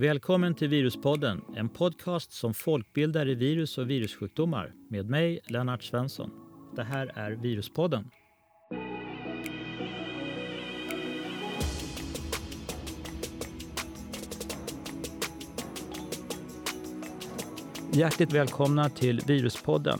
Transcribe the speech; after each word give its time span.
Välkommen 0.00 0.54
till 0.54 0.68
Viruspodden, 0.68 1.44
en 1.56 1.68
podcast 1.68 2.32
som 2.32 2.54
folkbildar 2.54 3.28
i 3.28 3.34
virus 3.34 3.78
och 3.78 3.90
virussjukdomar 3.90 4.72
med 4.90 5.10
mig, 5.10 5.40
Lennart 5.44 5.82
Svensson. 5.82 6.30
Det 6.76 6.82
här 6.82 7.12
är 7.14 7.30
Viruspodden. 7.32 8.10
Hjärtligt 17.92 18.32
välkomna 18.32 18.88
till 18.88 19.20
Viruspodden. 19.26 19.98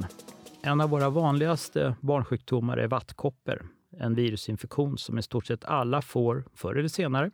En 0.63 0.81
av 0.81 0.91
våra 0.91 1.11
vanligaste 1.11 1.95
barnsjukdomar 2.01 2.77
är 2.77 2.89
vattkoppor, 2.89 3.67
en 3.99 4.15
virusinfektion 4.15 4.99
som 4.99 5.19
i 5.19 5.23
stort 5.23 5.47
sett 5.47 5.65
alla 5.65 6.03
får 6.03 6.45
förr 6.55 6.75
eller 6.75 6.89
senare 6.89 7.31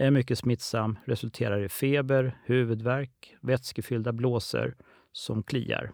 är 0.00 0.10
mycket 0.10 0.38
smittsam, 0.38 0.98
resulterar 1.04 1.60
i 1.60 1.68
feber, 1.68 2.38
huvudvärk, 2.44 3.36
vätskefyllda 3.40 4.12
blåsor 4.12 4.76
som 5.12 5.42
kliar. 5.42 5.92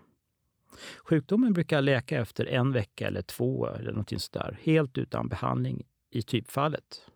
Sjukdomen 1.05 1.52
brukar 1.52 1.82
läka 1.82 2.20
efter 2.20 2.46
en 2.46 2.73
vecka 2.73 3.06
eller 3.06 3.23
två 3.23 3.66
eller 3.66 3.91
någonting 3.91 4.19
sådär, 4.19 4.59
helt 4.62 4.98
utan 4.98 5.29
behandling 5.29 5.87
i 6.10 6.23
typfallet. 6.23 7.10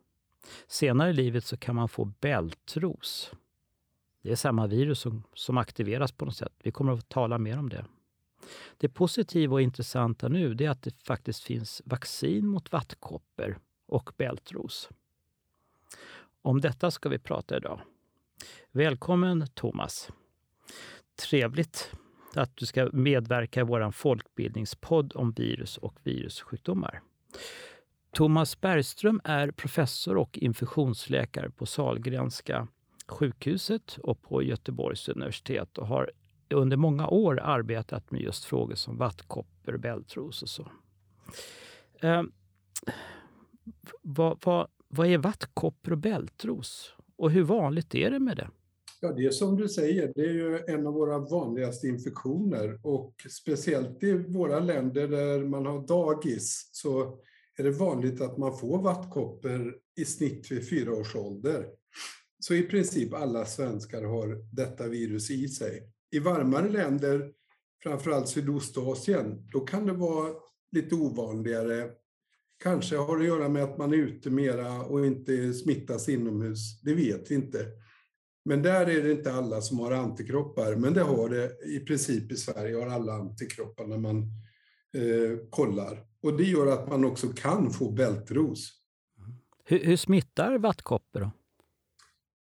Senare 0.67 1.11
i 1.11 1.13
livet 1.13 1.45
så 1.45 1.57
kan 1.57 1.75
man 1.75 1.89
få 1.89 2.05
bältros. 2.05 3.33
Det 4.23 4.31
är 4.31 4.37
samma 4.37 4.67
virus 4.67 5.01
som, 5.01 5.23
som 5.35 5.59
aktiveras 5.59 6.13
på 6.13 6.25
något 6.25 6.37
sätt. 6.37 6.53
Vi 6.63 6.71
kommer 6.71 6.93
att 6.93 7.09
tala 7.09 7.39
mer 7.39 7.59
om 7.59 7.69
det. 7.69 7.85
Det 8.79 8.89
positiva 8.89 9.55
och 9.55 9.63
intressanta 9.63 10.29
nu 10.29 10.53
är 10.53 10.71
att 10.71 10.83
det 10.83 11.03
faktiskt 11.03 11.43
finns 11.43 11.83
vaccin 11.85 12.47
mot 12.47 12.73
vattkoppor 12.73 13.59
och 13.87 14.11
bältros. 14.17 14.89
Om 16.43 16.61
detta 16.61 16.91
ska 16.91 17.09
vi 17.09 17.19
prata 17.19 17.57
idag. 17.57 17.81
Välkommen 18.73 19.47
Thomas! 19.55 20.11
Trevligt 21.29 21.93
att 22.35 22.57
du 22.57 22.67
ska 22.67 22.91
medverka 22.93 23.61
i 23.61 23.63
vår 23.63 23.91
folkbildningspodd 23.91 25.13
om 25.15 25.33
virus 25.33 25.79
och 25.79 25.95
virussjukdomar. 26.03 27.01
Thomas 28.13 28.61
Bergström 28.61 29.21
är 29.25 29.51
professor 29.51 30.17
och 30.17 30.39
infektionsläkare 30.39 31.51
på 31.51 31.67
Salgrenska 31.67 32.69
sjukhuset 33.07 33.99
och 34.03 34.23
på 34.23 34.43
Göteborgs 34.43 35.09
universitet 35.09 35.79
och 35.79 35.87
har 35.87 36.11
under 36.51 36.77
många 36.77 37.09
år 37.09 37.41
arbetat 37.41 38.11
med 38.11 38.21
just 38.21 38.45
frågor 38.45 38.75
som 38.75 38.97
vattkoppor, 38.97 39.77
bältros 39.77 40.43
och 40.43 40.49
så. 40.49 40.71
Eh, 42.01 42.23
vad, 44.03 44.39
vad, 44.45 44.69
vad 44.91 45.07
är 45.07 45.19
vattkoppor 45.19 45.93
och 45.93 45.99
bältros? 45.99 46.95
Och 47.17 47.31
hur 47.31 47.43
vanligt 47.43 47.95
är 47.95 48.11
det 48.11 48.19
med 48.19 48.37
det? 48.37 48.51
Ja, 49.01 49.13
det 49.13 49.27
är 49.27 49.31
som 49.31 49.57
du 49.57 49.69
säger, 49.69 50.13
det 50.15 50.21
är 50.21 50.33
ju 50.33 50.65
en 50.67 50.87
av 50.87 50.95
våra 50.95 51.19
vanligaste 51.19 51.89
infektioner 51.89 52.81
och 52.83 53.15
speciellt 53.31 54.03
i 54.03 54.13
våra 54.13 54.61
länder 54.61 55.09
där 55.09 55.45
man 55.45 55.67
har 55.67 55.87
dagis 55.87 56.71
så 56.73 57.19
är 57.59 57.65
det 57.65 57.71
vanligt 57.71 58.21
att 58.21 58.39
man 58.39 58.59
får 58.59 58.83
vattkoppor 58.83 59.75
i 59.97 60.05
snitt 60.05 60.53
vid 60.53 60.69
fyra 60.69 60.93
års 60.93 61.17
ålder. 61.17 61.67
Så 62.39 62.55
i 62.55 62.63
princip 62.63 63.15
alla 63.15 63.45
svenskar 63.45 64.03
har 64.03 64.55
detta 64.57 64.89
virus 64.89 65.31
i 65.31 65.49
sig. 65.49 65.83
I 66.11 66.19
varmare 66.19 66.69
länder, 66.69 67.33
framförallt 67.83 68.29
Sydostasien, 68.29 69.49
då 69.53 69.61
kan 69.61 69.87
det 69.87 69.93
vara 69.93 70.35
lite 70.73 70.95
ovanligare 70.95 71.91
Kanske 72.63 72.97
har 72.97 73.17
det 73.17 73.23
att 73.23 73.29
göra 73.29 73.49
med 73.49 73.65
att 73.65 73.79
man 73.79 73.93
är 73.93 73.97
ute 73.97 74.31
mera 74.31 74.81
och 74.81 75.07
inte 75.07 75.55
smittas 75.55 76.09
inomhus. 76.09 76.81
Det 76.83 76.95
vet 76.95 77.31
vi 77.31 77.35
inte. 77.35 77.67
Men 78.45 78.63
där 78.63 78.87
är 78.87 79.03
det 79.03 79.13
inte 79.13 79.33
alla 79.33 79.61
som 79.61 79.79
har 79.79 79.93
antikroppar, 79.93 80.77
men 80.77 80.95
det 80.95 81.01
har 81.01 81.29
det 81.29 81.67
i 81.67 81.81
princip 81.81 82.33
i 82.33 82.37
Sverige, 82.37 82.77
har 82.77 82.87
alla 82.87 83.13
antikroppar 83.13 83.87
när 83.87 83.99
man 83.99 84.17
eh, 84.97 85.39
kollar. 85.51 86.05
Och 86.23 86.37
det 86.37 86.45
gör 86.45 86.67
att 86.67 86.89
man 86.89 87.05
också 87.05 87.29
kan 87.29 87.71
få 87.71 87.91
bältros. 87.91 88.73
Hur, 89.65 89.79
hur 89.79 89.97
smittar 89.97 90.59
vattkoppor 90.59 91.21
då? 91.21 91.31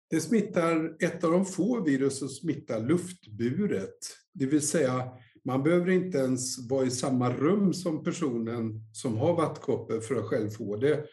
Det 0.09 0.21
smittar, 0.21 0.95
ett 0.99 1.23
av 1.23 1.31
de 1.31 1.45
få 1.45 1.83
virus 1.83 2.19
som 2.19 2.29
smittar 2.29 2.79
luftburet. 2.79 3.97
Det 4.33 4.45
vill 4.45 4.67
säga, 4.67 5.09
man 5.45 5.63
behöver 5.63 5.91
inte 5.91 6.17
ens 6.17 6.69
vara 6.69 6.85
i 6.85 6.91
samma 6.91 7.29
rum 7.29 7.73
som 7.73 8.03
personen 8.03 8.89
som 8.93 9.17
har 9.17 9.35
vattkoppor 9.35 9.99
för 9.99 10.15
att 10.15 10.25
själv 10.25 10.49
få 10.49 10.75
det. 10.75 11.05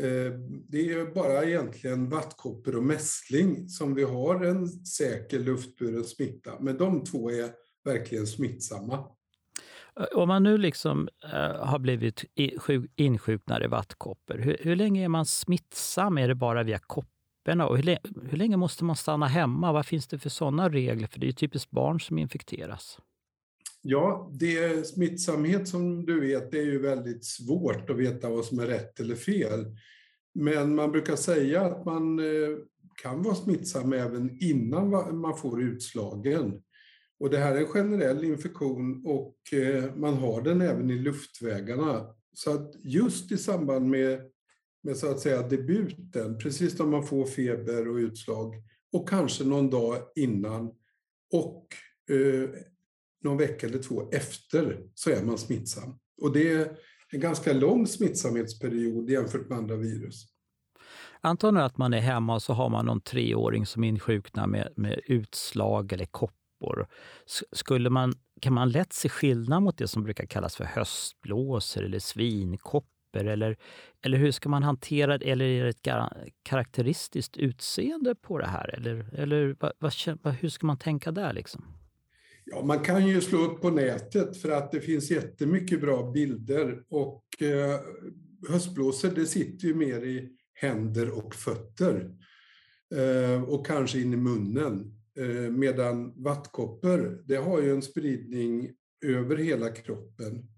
Eh, 0.00 0.32
det 0.68 0.92
är 0.92 1.14
bara 1.14 1.44
egentligen 1.44 2.08
vattkoppor 2.08 2.76
och 2.76 2.82
mässling 2.82 3.68
som 3.68 3.94
vi 3.94 4.02
har 4.02 4.44
en 4.44 4.68
säker 4.68 5.38
luftburen 5.38 6.04
smitta, 6.04 6.52
men 6.60 6.76
de 6.76 7.04
två 7.04 7.30
är 7.30 7.50
verkligen 7.84 8.26
smittsamma. 8.26 9.04
Eh, 10.00 10.18
om 10.18 10.28
man 10.28 10.42
nu 10.42 10.58
liksom 10.58 11.08
eh, 11.32 11.66
har 11.66 11.78
blivit 11.78 12.24
insjuknad 12.96 13.62
i 13.62 13.66
vattkoppor, 13.66 14.38
hur, 14.38 14.56
hur, 14.60 14.76
länge 14.76 15.04
är 15.04 15.08
man 15.08 15.26
smittsam? 15.26 16.18
Är 16.18 16.28
det 16.28 16.34
bara 16.34 16.62
via 16.62 16.78
kopporna? 16.78 17.66
Och 17.66 17.76
hur, 17.76 17.98
hur 18.30 18.36
länge 18.38 18.56
måste 18.56 18.84
man 18.84 18.96
stanna 18.96 19.26
hemma? 19.26 19.72
Vad 19.72 19.86
finns 19.86 20.08
det 20.08 20.18
för 20.18 20.30
sådana 20.30 20.68
regler? 20.68 21.06
För 21.06 21.20
det 21.20 21.24
är 21.24 21.28
ju 21.28 21.32
typiskt 21.32 21.70
barn 21.70 22.00
som 22.00 22.18
infekteras. 22.18 22.98
Ja, 23.82 24.30
det 24.32 24.86
smittsamhet 24.86 25.68
som 25.68 26.06
du 26.06 26.20
vet, 26.20 26.50
det 26.50 26.58
är 26.58 26.64
ju 26.64 26.78
väldigt 26.78 27.24
svårt 27.24 27.90
att 27.90 27.96
veta 27.96 28.30
vad 28.30 28.44
som 28.44 28.58
är 28.58 28.66
rätt 28.66 29.00
eller 29.00 29.14
fel. 29.14 29.76
Men 30.34 30.74
man 30.74 30.92
brukar 30.92 31.16
säga 31.16 31.62
att 31.62 31.84
man 31.84 32.18
eh, 32.18 32.56
kan 33.02 33.22
vara 33.22 33.34
smittsam 33.34 33.92
även 33.92 34.38
innan 34.40 34.90
man 35.20 35.36
får 35.36 35.62
utslagen. 35.62 36.62
Och 37.20 37.30
det 37.30 37.38
här 37.38 37.54
är 37.54 37.60
en 37.60 37.66
generell 37.66 38.24
infektion 38.24 39.06
och 39.06 39.52
eh, 39.52 39.94
man 39.96 40.14
har 40.14 40.42
den 40.42 40.60
även 40.60 40.90
i 40.90 40.98
luftvägarna. 40.98 42.06
Så 42.32 42.54
att 42.54 42.74
just 42.84 43.32
i 43.32 43.36
samband 43.36 43.90
med, 43.90 44.20
med 44.82 44.96
så 44.96 45.10
att 45.10 45.20
säga 45.20 45.48
debuten, 45.48 46.38
precis 46.38 46.78
när 46.78 46.86
man 46.86 47.06
får 47.06 47.26
feber 47.26 47.88
och 47.88 47.96
utslag 47.96 48.54
och 48.92 49.08
kanske 49.08 49.44
någon 49.44 49.70
dag 49.70 49.96
innan 50.16 50.70
och 51.32 51.66
eh, 52.10 52.50
någon 53.24 53.36
vecka 53.36 53.66
eller 53.66 53.78
två 53.78 54.10
efter 54.10 54.80
så 54.94 55.10
är 55.10 55.22
man 55.22 55.38
smittsam. 55.38 55.98
Och 56.22 56.32
det 56.32 56.52
är 56.52 56.76
en 57.10 57.20
ganska 57.20 57.52
lång 57.52 57.86
smittsamhetsperiod 57.86 59.10
jämfört 59.10 59.48
med 59.48 59.58
andra 59.58 59.76
virus. 59.76 60.26
Anta 61.20 61.50
nu 61.50 61.60
att 61.60 61.78
man 61.78 61.94
är 61.94 62.00
hemma 62.00 62.34
och 62.34 62.42
så 62.42 62.52
har 62.52 62.68
man 62.68 62.86
någon 62.86 63.00
treåring 63.00 63.66
som 63.66 63.84
insjuknar 63.84 64.46
med, 64.46 64.72
med 64.76 65.00
utslag 65.06 65.92
eller 65.92 66.04
koppor. 66.04 66.88
Skulle 67.52 67.90
man, 67.90 68.14
kan 68.40 68.52
man 68.52 68.70
lätt 68.70 68.92
se 68.92 69.08
skillnad 69.08 69.62
mot 69.62 69.78
det 69.78 69.88
som 69.88 70.02
brukar 70.02 70.26
kallas 70.26 70.56
för 70.56 70.64
höstblåsor 70.64 71.84
eller 71.84 71.98
svinkoppor? 71.98 72.88
Eller, 73.16 73.56
eller 74.02 74.18
hur 74.18 74.30
ska 74.30 74.48
man 74.48 74.62
hantera 74.62 75.18
det? 75.18 75.30
Eller 75.30 75.44
är 75.44 75.64
det 75.64 75.70
ett 75.70 75.86
karaktäristiskt 76.42 77.36
utseende 77.36 78.14
på 78.14 78.38
det 78.38 78.46
här? 78.46 78.74
Eller, 78.74 79.14
eller 79.14 79.56
vad, 79.60 79.72
vad, 79.78 80.34
hur 80.34 80.48
ska 80.48 80.66
man 80.66 80.78
tänka 80.78 81.12
där? 81.12 81.32
Liksom? 81.32 81.64
Ja, 82.50 82.64
man 82.64 82.78
kan 82.78 83.06
ju 83.06 83.20
slå 83.20 83.38
upp 83.38 83.60
på 83.60 83.70
nätet 83.70 84.36
för 84.36 84.50
att 84.50 84.72
det 84.72 84.80
finns 84.80 85.10
jättemycket 85.10 85.80
bra 85.80 86.10
bilder 86.10 86.84
och 86.88 87.42
eh, 87.42 87.80
höstblåsor 88.48 89.10
det 89.10 89.26
sitter 89.26 89.68
ju 89.68 89.74
mer 89.74 90.04
i 90.04 90.36
händer 90.54 91.10
och 91.10 91.34
fötter 91.34 92.10
eh, 92.94 93.42
och 93.42 93.66
kanske 93.66 94.00
in 94.00 94.12
i 94.12 94.16
munnen. 94.16 94.94
Eh, 95.18 95.50
medan 95.50 96.22
vattkoppor, 96.22 97.22
det 97.24 97.36
har 97.36 97.62
ju 97.62 97.70
en 97.70 97.82
spridning 97.82 98.70
över 99.06 99.36
hela 99.36 99.68
kroppen. 99.68 100.48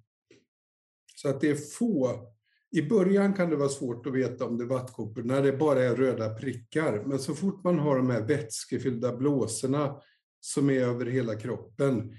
Så 1.15 1.29
att 1.29 1.41
det 1.41 1.51
är 1.51 1.55
få 1.55 2.27
i 2.73 2.83
början 2.83 3.35
kan 3.35 3.51
det 3.51 3.57
vara 3.57 3.69
svårt 3.69 4.07
att 4.07 4.15
veta 4.15 4.47
om 4.47 4.59
det 4.59 4.65
är 4.65 4.69
vattkoppor 4.69 5.23
när 5.23 5.43
det 5.43 5.53
bara 5.53 5.83
är 5.85 5.97
röda 5.97 6.35
prickar. 6.35 7.03
Men 7.07 7.19
så 7.19 7.35
fort 7.35 7.65
man 7.65 7.79
har 7.79 7.97
de 7.97 8.11
här 8.11 8.23
vätskefyllda 8.23 9.17
blåsorna 9.17 9.97
som 10.41 10.71
är 10.71 10.81
över 10.81 11.07
hela 11.07 11.35
kroppen. 11.35 12.17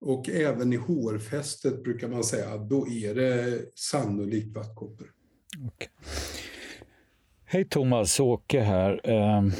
Och 0.00 0.28
även 0.28 0.72
i 0.72 0.76
hårfästet 0.76 1.84
brukar 1.84 2.08
man 2.08 2.24
säga, 2.24 2.56
då 2.56 2.88
är 2.88 3.14
det 3.14 3.60
sannolikt 3.74 4.56
vattkoppor. 4.56 5.06
Okay. 5.66 5.88
Hej 7.44 7.64
Thomas, 7.64 8.20
Åke 8.20 8.60
här. 8.60 9.00
Ehm, 9.04 9.52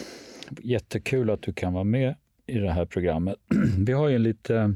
jättekul 0.62 1.30
att 1.30 1.42
du 1.42 1.52
kan 1.52 1.72
vara 1.72 1.84
med 1.84 2.14
i 2.46 2.58
det 2.58 2.72
här 2.72 2.86
programmet. 2.86 3.36
Vi 3.86 3.92
har 3.92 4.08
ju 4.08 4.16
en 4.16 4.22
lite 4.22 4.74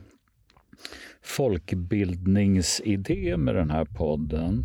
folkbildningsidé 1.22 3.36
med 3.36 3.54
den 3.54 3.70
här 3.70 3.84
podden. 3.84 4.64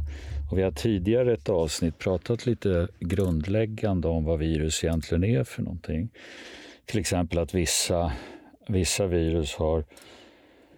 Och 0.51 0.57
vi 0.57 0.61
har 0.61 0.71
tidigare 0.71 1.33
ett 1.33 1.49
avsnitt 1.49 1.97
pratat 1.97 2.45
lite 2.45 2.87
grundläggande 2.99 4.07
om 4.07 4.25
vad 4.25 4.39
virus 4.39 4.83
egentligen 4.83 5.23
är 5.23 5.43
för 5.43 5.61
någonting. 5.61 6.09
Till 6.85 6.99
exempel 6.99 7.39
att 7.39 7.53
vissa 7.53 8.11
Vissa 8.67 9.07
virus 9.07 9.55
har 9.55 9.83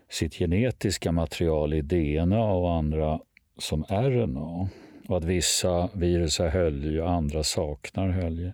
sitt 0.10 0.34
genetiska 0.34 1.12
material 1.12 1.74
i 1.74 1.82
DNA 1.82 2.54
och 2.54 2.72
andra 2.72 3.20
som 3.58 3.84
RNA. 3.84 4.70
Och 5.08 5.18
att 5.18 5.24
vissa 5.24 5.90
virus 5.94 6.40
har 6.40 6.48
hölje 6.48 7.02
och 7.02 7.12
andra 7.12 7.44
saknar 7.44 8.10
hölje. 8.10 8.54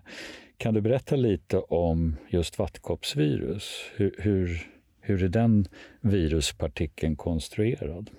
Kan 0.56 0.74
du 0.74 0.80
berätta 0.80 1.16
lite 1.16 1.58
om 1.58 2.16
just 2.28 2.58
vattkoppsvirus? 2.58 3.80
Hur, 3.96 4.14
hur, 4.18 4.70
hur 5.00 5.24
är 5.24 5.28
den 5.28 5.66
viruspartikeln 6.00 7.16
konstruerad? 7.16 8.10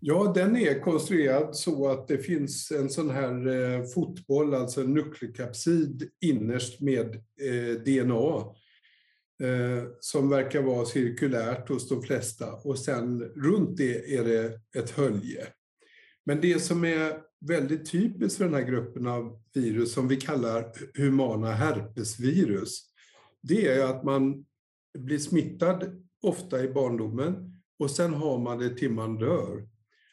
Ja, 0.00 0.32
den 0.34 0.56
är 0.56 0.80
konstruerad 0.80 1.56
så 1.56 1.88
att 1.88 2.08
det 2.08 2.18
finns 2.18 2.70
en 2.70 2.88
sån 2.88 3.10
här 3.10 3.46
eh, 3.46 3.84
fotboll, 3.84 4.54
alltså 4.54 4.80
en 4.80 4.94
nukleokapsid 4.94 6.10
innerst 6.20 6.80
med 6.80 7.14
eh, 7.16 7.80
DNA 7.84 8.36
eh, 8.36 8.52
Eh, 9.42 9.84
som 10.00 10.28
verkar 10.28 10.62
vara 10.62 10.84
cirkulärt 10.84 11.68
hos 11.68 11.88
de 11.88 12.02
flesta 12.02 12.52
och 12.52 12.78
sen 12.78 13.22
runt 13.22 13.76
det 13.76 14.16
är 14.16 14.24
det 14.24 14.60
ett 14.76 14.90
hölje. 14.90 15.46
Men 16.24 16.40
det 16.40 16.60
som 16.60 16.84
är 16.84 17.20
väldigt 17.40 17.90
typiskt 17.90 18.38
för 18.38 18.44
den 18.44 18.54
här 18.54 18.62
gruppen 18.62 19.06
av 19.06 19.42
virus 19.54 19.92
som 19.92 20.08
vi 20.08 20.16
kallar 20.16 20.72
humana 20.94 21.52
herpesvirus, 21.52 22.82
det 23.42 23.68
är 23.68 23.84
att 23.84 24.04
man 24.04 24.44
blir 24.98 25.18
smittad 25.18 26.02
ofta 26.22 26.64
i 26.64 26.68
barndomen 26.68 27.60
och 27.78 27.90
sen 27.90 28.14
har 28.14 28.38
man 28.38 28.58
det 28.58 28.76
till 28.76 28.90
man 28.90 29.18
dör. 29.18 29.68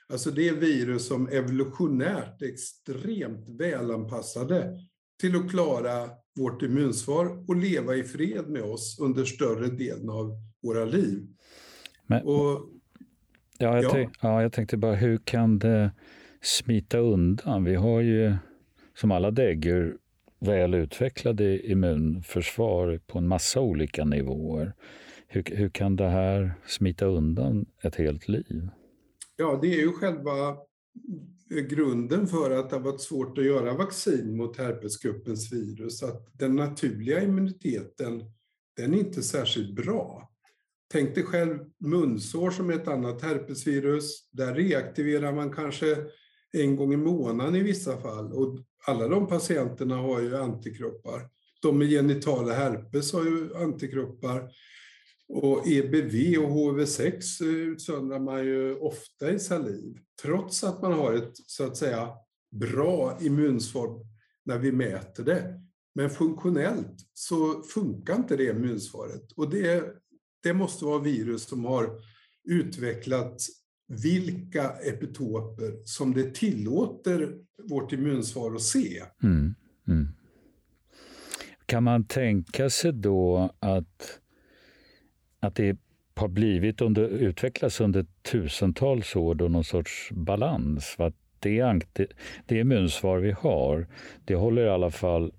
Alltså 0.10 0.32
det 0.32 0.48
är 0.48 0.54
virus 0.54 1.08
som 1.08 1.28
evolutionärt 1.28 2.42
är 2.42 2.46
extremt 2.46 3.50
välanpassade 3.50 4.80
till 5.20 5.36
att 5.36 5.50
klara 5.50 6.10
vårt 6.36 6.62
immunsvar 6.62 7.44
och 7.48 7.56
leva 7.56 7.96
i 7.96 8.04
fred 8.04 8.50
med 8.50 8.64
oss 8.64 9.00
under 9.00 9.26
större 9.26 9.68
delen 9.68 10.10
av 10.10 10.32
våra 10.64 10.86
liv. 10.86 11.28
Men, 12.08 12.24
och, 12.24 12.70
ja, 13.58 13.76
jag 13.76 13.84
ja. 13.84 13.90
Tänk, 13.92 14.16
ja, 14.22 14.42
jag 14.42 14.54
tänkte 14.54 14.78
bara, 14.78 14.96
hur 14.96 15.18
kan 15.18 15.60
det 15.60 15.92
smita 16.42 16.98
undan? 16.98 17.64
Vi 17.64 17.76
har 17.76 18.02
ju 18.02 18.36
som 18.96 19.12
alla 19.12 19.32
däggdjur 19.32 19.98
väl 20.40 20.74
utvecklade 20.74 21.72
immunförsvar 21.72 23.00
på 23.08 23.18
en 23.18 23.28
massa 23.28 23.62
olika 23.62 24.06
nivåer. 24.06 24.74
Hur, 25.28 25.44
hur 25.46 25.70
kan 25.70 25.96
det 25.96 26.08
här 26.08 26.54
smita 26.66 27.06
undan 27.06 27.66
ett 27.82 27.96
helt 27.96 28.28
liv? 28.28 28.70
Ja, 29.36 29.60
det 29.62 29.68
är 29.68 29.80
ju 29.80 29.92
själva 29.92 30.58
grunden 31.62 32.28
för 32.28 32.52
att 32.52 32.70
det 32.70 32.76
har 32.76 32.84
varit 32.84 33.02
svårt 33.02 33.38
att 33.38 33.46
göra 33.46 33.74
vaccin 33.74 34.38
mot 34.38 34.58
herpesgruppens 34.58 35.54
virus. 35.54 36.04
Att 36.04 36.28
den 36.34 36.56
naturliga 36.56 37.24
immuniteten, 37.24 38.24
den 38.78 38.94
är 38.94 38.98
inte 38.98 39.24
särskilt 39.24 39.76
bra. 39.76 40.30
Tänk 40.92 41.16
dig 41.16 41.24
själv 41.24 41.60
munsår 41.80 42.52
som 42.52 42.70
är 42.70 42.74
ett 42.74 42.88
annat 42.88 43.22
herpesvirus. 43.22 44.30
Där 44.32 44.56
reaktiverar 44.56 45.34
man 45.34 45.54
kanske 45.54 45.98
en 46.52 46.76
gång 46.76 46.94
i 46.94 46.98
månaden 46.98 47.56
i 47.56 47.64
vissa 47.64 48.02
fall. 48.02 48.34
Och 48.34 48.60
alla 48.86 49.08
de 49.08 49.28
patienterna 49.28 49.96
har 49.96 50.22
ju 50.22 50.38
antikroppar. 50.38 51.30
De 51.62 51.78
med 51.78 51.90
genitala 51.90 52.54
herpes 52.54 53.14
har 53.14 53.24
ju 53.24 53.56
antikroppar. 53.56 54.50
Och 55.30 55.68
EBV 55.68 56.44
och 56.44 56.50
HV6 56.50 57.44
utsöndrar 57.44 58.20
man 58.20 58.46
ju 58.46 58.76
ofta 58.76 59.32
i 59.32 59.40
saliv, 59.40 59.98
trots 60.22 60.64
att 60.64 60.82
man 60.82 60.94
har 60.94 61.14
ett 61.14 61.32
så 61.48 61.64
att 61.64 61.78
säga 61.78 62.10
bra 62.52 63.18
immunsvar 63.22 64.06
när 64.46 64.58
vi 64.58 64.72
mäter 64.72 65.24
det. 65.24 65.60
Men 65.96 66.10
funktionellt 66.10 66.96
så 67.14 67.62
funkar 67.62 68.16
inte 68.16 68.36
det 68.36 68.50
immunsvaret. 68.50 69.32
Och 69.32 69.50
det, 69.50 69.84
det 70.44 70.54
måste 70.54 70.86
vara 70.86 71.00
virus 71.00 71.44
som 71.44 71.66
har 71.66 71.90
utvecklat 72.44 73.42
vilka 73.88 74.70
epitoper 74.70 75.86
som 75.86 76.14
det 76.14 76.36
tillåter 76.36 77.38
vårt 77.64 77.94
immunsvar 77.94 78.56
att 78.56 78.62
se. 78.62 79.04
Mm, 79.24 79.56
mm. 79.88 80.08
Kan 81.66 81.84
man 81.84 82.08
tänka 82.08 82.70
sig 82.70 82.94
då 82.94 83.54
att 83.60 84.20
att 85.44 85.56
det 85.56 85.78
har 86.16 86.28
blivit 86.28 86.82
under, 86.82 87.02
utvecklats 87.02 87.82
under 87.82 88.06
tusentals 88.32 89.16
år 89.16 89.36
då 89.36 89.48
någon 89.48 89.64
sorts 89.64 90.10
balans. 90.12 90.86
För 90.86 91.04
att 91.04 91.16
det, 91.40 91.82
det 92.46 92.60
immunsvar 92.60 93.18
vi 93.18 93.32
har, 93.32 93.88
det 94.26 94.36
håller 94.36 94.66
i 94.66 94.70
alla 94.70 94.92
fall 94.92 95.34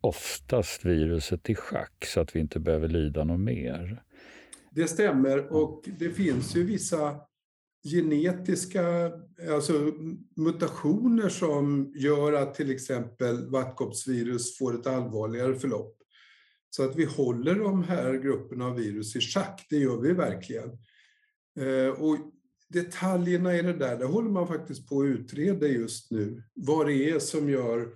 oftast 0.00 0.84
viruset 0.84 1.50
i 1.50 1.54
schack 1.54 2.04
så 2.04 2.20
att 2.20 2.36
vi 2.36 2.40
inte 2.40 2.60
behöver 2.60 2.88
lida 2.88 3.24
något 3.24 3.40
mer. 3.40 4.02
Det 4.70 4.86
stämmer 4.86 5.52
och 5.52 5.84
det 5.98 6.10
finns 6.10 6.56
ju 6.56 6.64
vissa 6.64 7.16
genetiska 7.84 9.12
alltså 9.54 9.72
mutationer 10.36 11.28
som 11.28 11.92
gör 11.96 12.32
att 12.32 12.54
till 12.54 12.70
exempel 12.70 13.50
vattkoppsvirus 13.50 14.58
får 14.58 14.74
ett 14.74 14.86
allvarligare 14.86 15.54
förlopp. 15.54 16.03
Så 16.76 16.84
att 16.84 16.96
vi 16.96 17.04
håller 17.04 17.54
de 17.54 17.84
här 17.84 18.14
grupperna 18.14 18.66
av 18.66 18.76
virus 18.76 19.16
i 19.16 19.20
schack, 19.20 19.66
det 19.70 19.76
gör 19.76 20.00
vi 20.00 20.12
verkligen. 20.12 20.68
Eh, 21.60 22.02
och 22.02 22.16
detaljerna 22.68 23.56
i 23.56 23.62
det 23.62 23.72
där, 23.72 23.98
det 23.98 24.04
håller 24.04 24.30
man 24.30 24.48
faktiskt 24.48 24.88
på 24.88 25.00
att 25.00 25.06
utreda 25.06 25.66
just 25.66 26.10
nu. 26.10 26.42
Vad 26.54 26.86
det 26.86 27.10
är 27.10 27.18
som 27.18 27.50
gör 27.50 27.88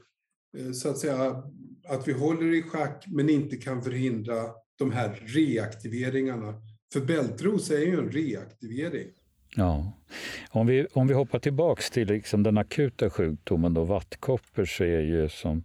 eh, 0.59 0.73
så 0.73 0.89
att 0.89 0.99
säga 0.99 1.43
att 1.89 2.09
vi 2.09 2.13
håller 2.13 2.55
i 2.55 2.63
schack 2.63 3.05
men 3.07 3.31
inte 3.31 3.57
kan 3.57 3.83
förhindra 3.83 4.45
de 4.79 4.93
här 4.93 5.23
reaktiveringarna. 5.27 6.55
För 6.93 7.01
bältros 7.01 7.71
är 7.71 7.79
ju 7.79 7.99
en 7.99 8.11
reaktivering. 8.11 9.09
Ja. 9.57 9.93
Om 10.51 10.67
vi, 10.67 10.87
om 10.93 11.07
vi 11.09 11.15
hoppar 11.15 11.39
tillbaks 11.39 11.91
till 11.91 12.09
liksom 12.09 12.43
den 12.43 12.59
akuta 12.59 13.11
sjukdomen 13.11 13.75
då, 13.75 13.85
vattkoppor, 13.85 14.65
så 14.65 14.85
är 14.85 15.01
ju 15.01 15.29
som 15.29 15.63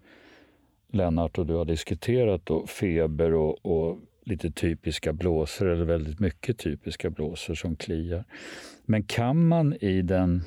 Lennart 0.93 1.37
och 1.37 1.45
du 1.45 1.53
har 1.53 1.65
diskuterat 1.65 2.45
då, 2.45 2.67
feber 2.67 3.33
och, 3.33 3.65
och 3.65 3.99
lite 4.25 4.51
typiska 4.51 5.13
blåsor, 5.13 5.67
eller 5.67 5.85
väldigt 5.85 6.19
mycket 6.19 6.57
typiska 6.57 7.09
blåsor 7.09 7.55
som 7.55 7.75
kliar. 7.75 8.25
Men 8.85 9.03
kan 9.03 9.47
man 9.47 9.73
i 9.73 10.01
den 10.01 10.41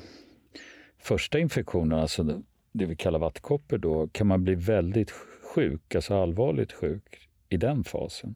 första 0.99 1.39
infektionen, 1.39 1.99
alltså 1.99 2.41
det 2.71 2.85
vi 2.85 2.95
kallar 2.95 3.19
vattkoppor, 3.19 3.77
då, 3.77 4.07
kan 4.07 4.27
man 4.27 4.43
bli 4.43 4.55
väldigt 4.55 5.11
sjuk, 5.55 5.95
alltså 5.95 6.13
allvarligt 6.13 6.73
sjuk 6.73 7.29
i 7.49 7.57
den 7.57 7.83
fasen? 7.83 8.35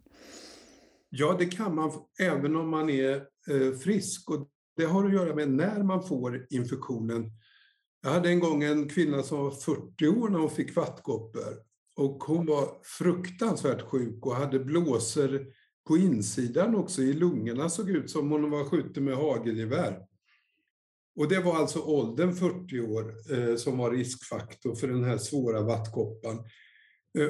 Ja, 1.10 1.36
det 1.40 1.46
kan 1.46 1.76
man, 1.76 1.92
även 2.20 2.56
om 2.56 2.70
man 2.70 2.90
är 2.90 3.16
eh, 3.16 3.78
frisk. 3.84 4.30
Och 4.30 4.50
det 4.78 4.86
har 4.86 5.06
att 5.06 5.14
göra 5.14 5.36
med 5.36 5.50
när 5.50 5.84
man 5.84 6.04
får 6.04 6.48
infektionen. 6.50 7.32
Jag 8.04 8.12
hade 8.12 8.30
en 8.30 8.40
gång 8.40 8.64
en 8.64 8.90
kvinna 8.90 9.24
som 9.24 9.38
var 9.38 9.52
40 9.52 10.08
år 10.08 10.30
när 10.30 10.40
hon 10.40 10.50
fick 10.50 10.76
vattkoppor. 10.76 11.71
Och 11.96 12.24
hon 12.24 12.46
var 12.46 12.82
fruktansvärt 12.84 13.82
sjuk 13.82 14.26
och 14.26 14.36
hade 14.36 14.60
blåsor 14.60 15.46
på 15.88 15.98
insidan 15.98 16.76
också, 16.76 17.02
i 17.02 17.14
lungorna 17.14 17.70
såg 17.70 17.90
ut 17.90 18.10
som 18.10 18.34
om 18.34 18.42
hon 18.42 18.52
var 18.52 18.66
skjuten 18.66 19.04
med 19.04 19.16
hagelgevär. 19.16 20.06
Och 21.16 21.28
det 21.28 21.40
var 21.40 21.56
alltså 21.56 21.80
åldern 21.80 22.34
40 22.36 22.82
år 22.82 23.14
eh, 23.32 23.56
som 23.56 23.78
var 23.78 23.92
riskfaktor 23.92 24.76
för 24.76 24.88
den 24.88 25.04
här 25.04 25.18
svåra 25.18 25.62
vattkoppan. 25.62 26.36
Eh, 27.20 27.30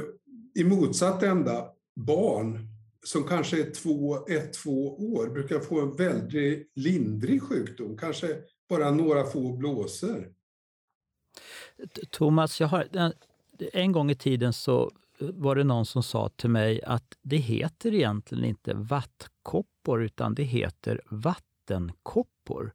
I 0.55 0.63
motsatt 0.63 1.24
ända, 1.24 1.67
barn 1.95 2.67
som 3.05 3.24
kanske 3.24 3.62
är 3.62 3.71
två, 3.71 4.27
ett, 4.27 4.53
två 4.53 4.97
år 4.97 5.29
brukar 5.29 5.59
få 5.59 5.81
en 5.81 5.95
väldigt 5.95 6.71
lindrig 6.75 7.43
sjukdom, 7.43 7.97
kanske 7.97 8.38
bara 8.69 8.91
några 8.91 9.24
få 9.24 9.53
blåsor. 9.57 10.33
Thomas, 12.09 12.62
jag 12.62 12.67
har 12.67 12.88
en 13.73 13.91
gång 13.91 14.11
i 14.11 14.15
tiden 14.15 14.53
så 14.53 14.91
eh, 15.19 15.27
var 15.33 15.55
det 15.55 15.63
någon 15.63 15.85
som 15.85 16.03
sa 16.03 16.29
till 16.29 16.49
mig 16.49 16.83
att 16.83 17.17
det 17.21 17.37
heter 17.37 17.93
egentligen 17.93 18.45
inte 18.45 18.73
vattkoppor 18.73 20.03
utan 20.03 20.35
det 20.35 20.43
heter 20.43 21.01
vattenkoppor. 21.09 22.73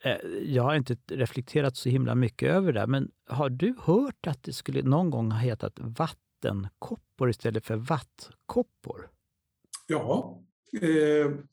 Eh, 0.00 0.16
jag 0.42 0.62
har 0.62 0.74
inte 0.74 0.96
reflekterat 1.06 1.76
så 1.76 1.88
himla 1.88 2.14
mycket 2.14 2.50
över 2.50 2.72
det, 2.72 2.86
men 2.86 3.10
har 3.26 3.50
du 3.50 3.74
hört 3.82 4.26
att 4.26 4.42
det 4.42 4.52
skulle 4.52 4.82
någon 4.82 5.10
gång 5.10 5.30
ha 5.30 5.38
hetat 5.38 5.78
vattenkoppor 5.78 7.30
istället 7.30 7.66
för 7.66 7.76
vattkoppor? 7.76 9.08
Ja, 9.86 10.42
eh, 10.82 10.88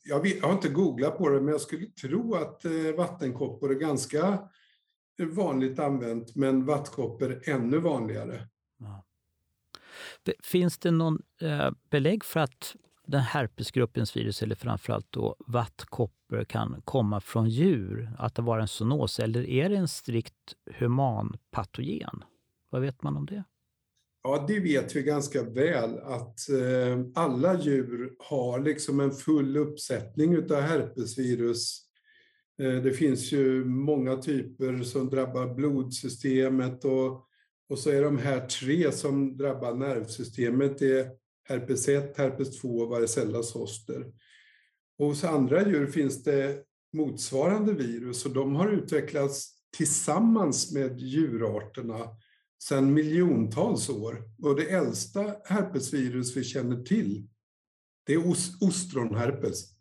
jag, 0.04 0.22
vet, 0.22 0.36
jag, 0.36 0.46
har 0.46 0.52
inte 0.52 0.68
googlat 0.68 1.18
på 1.18 1.28
det, 1.28 1.40
men 1.40 1.52
jag 1.52 1.60
skulle 1.60 1.86
tro 1.86 2.34
att 2.34 2.64
eh, 2.64 2.72
vattenkoppor 2.96 3.70
är 3.70 3.74
ganska 3.74 4.38
eh, 5.18 5.26
vanligt 5.26 5.78
använt, 5.78 6.36
men 6.36 6.64
vattkoppor 6.64 7.42
ännu 7.44 7.78
vanligare. 7.78 8.48
Finns 10.42 10.78
det 10.78 10.90
någon 10.90 11.22
eh, 11.40 11.70
belägg 11.90 12.24
för 12.24 12.40
att 12.40 12.76
den 13.06 13.20
herpesgruppens 13.20 14.16
virus, 14.16 14.42
eller 14.42 14.54
framförallt 14.54 15.12
då 15.12 15.36
vattkoppor, 15.46 16.44
kan 16.44 16.82
komma 16.84 17.20
från 17.20 17.48
djur? 17.48 18.10
Att 18.18 18.34
det 18.34 18.42
var 18.42 18.58
en 18.58 18.68
zoonos? 18.68 19.18
Eller 19.18 19.48
är 19.48 19.68
det 19.68 19.76
en 19.76 19.88
strikt 19.88 20.54
humanpatogen? 20.78 22.24
Vad 22.70 22.82
vet 22.82 23.02
man 23.02 23.16
om 23.16 23.26
det? 23.26 23.44
Ja, 24.24 24.44
det 24.48 24.60
vet 24.60 24.96
vi 24.96 25.02
ganska 25.02 25.42
väl 25.42 25.98
att 25.98 26.48
eh, 26.48 27.00
alla 27.14 27.60
djur 27.60 28.14
har 28.18 28.60
liksom 28.60 29.00
en 29.00 29.10
full 29.10 29.56
uppsättning 29.56 30.34
utav 30.34 30.60
herpesvirus. 30.60 31.80
Eh, 32.62 32.82
det 32.82 32.92
finns 32.92 33.32
ju 33.32 33.64
många 33.64 34.16
typer 34.16 34.82
som 34.82 35.10
drabbar 35.10 35.54
blodsystemet 35.54 36.84
och 36.84 37.28
och 37.68 37.78
så 37.78 37.90
är 37.90 38.02
de 38.02 38.18
här 38.18 38.46
tre 38.46 38.92
som 38.92 39.36
drabbar 39.36 39.74
nervsystemet 39.74 40.78
det 40.78 41.00
är 41.00 41.10
herpes 41.48 41.88
1, 41.88 42.16
herpes 42.16 42.60
2 42.60 42.68
och 42.68 42.88
varicella 42.88 43.42
zoster. 43.42 44.12
Och 44.98 45.06
hos 45.06 45.24
andra 45.24 45.68
djur 45.68 45.86
finns 45.86 46.22
det 46.22 46.64
motsvarande 46.92 47.72
virus 47.72 48.26
och 48.26 48.32
de 48.32 48.54
har 48.54 48.68
utvecklats 48.68 49.54
tillsammans 49.76 50.72
med 50.72 51.00
djurarterna 51.00 52.08
sedan 52.62 52.94
miljontals 52.94 53.88
år. 53.88 54.24
Och 54.42 54.56
det 54.56 54.70
äldsta 54.70 55.34
herpesvirus 55.44 56.36
vi 56.36 56.44
känner 56.44 56.82
till, 56.82 57.28
det 58.06 58.12
är 58.12 58.28
ostronherpes. 58.60 59.72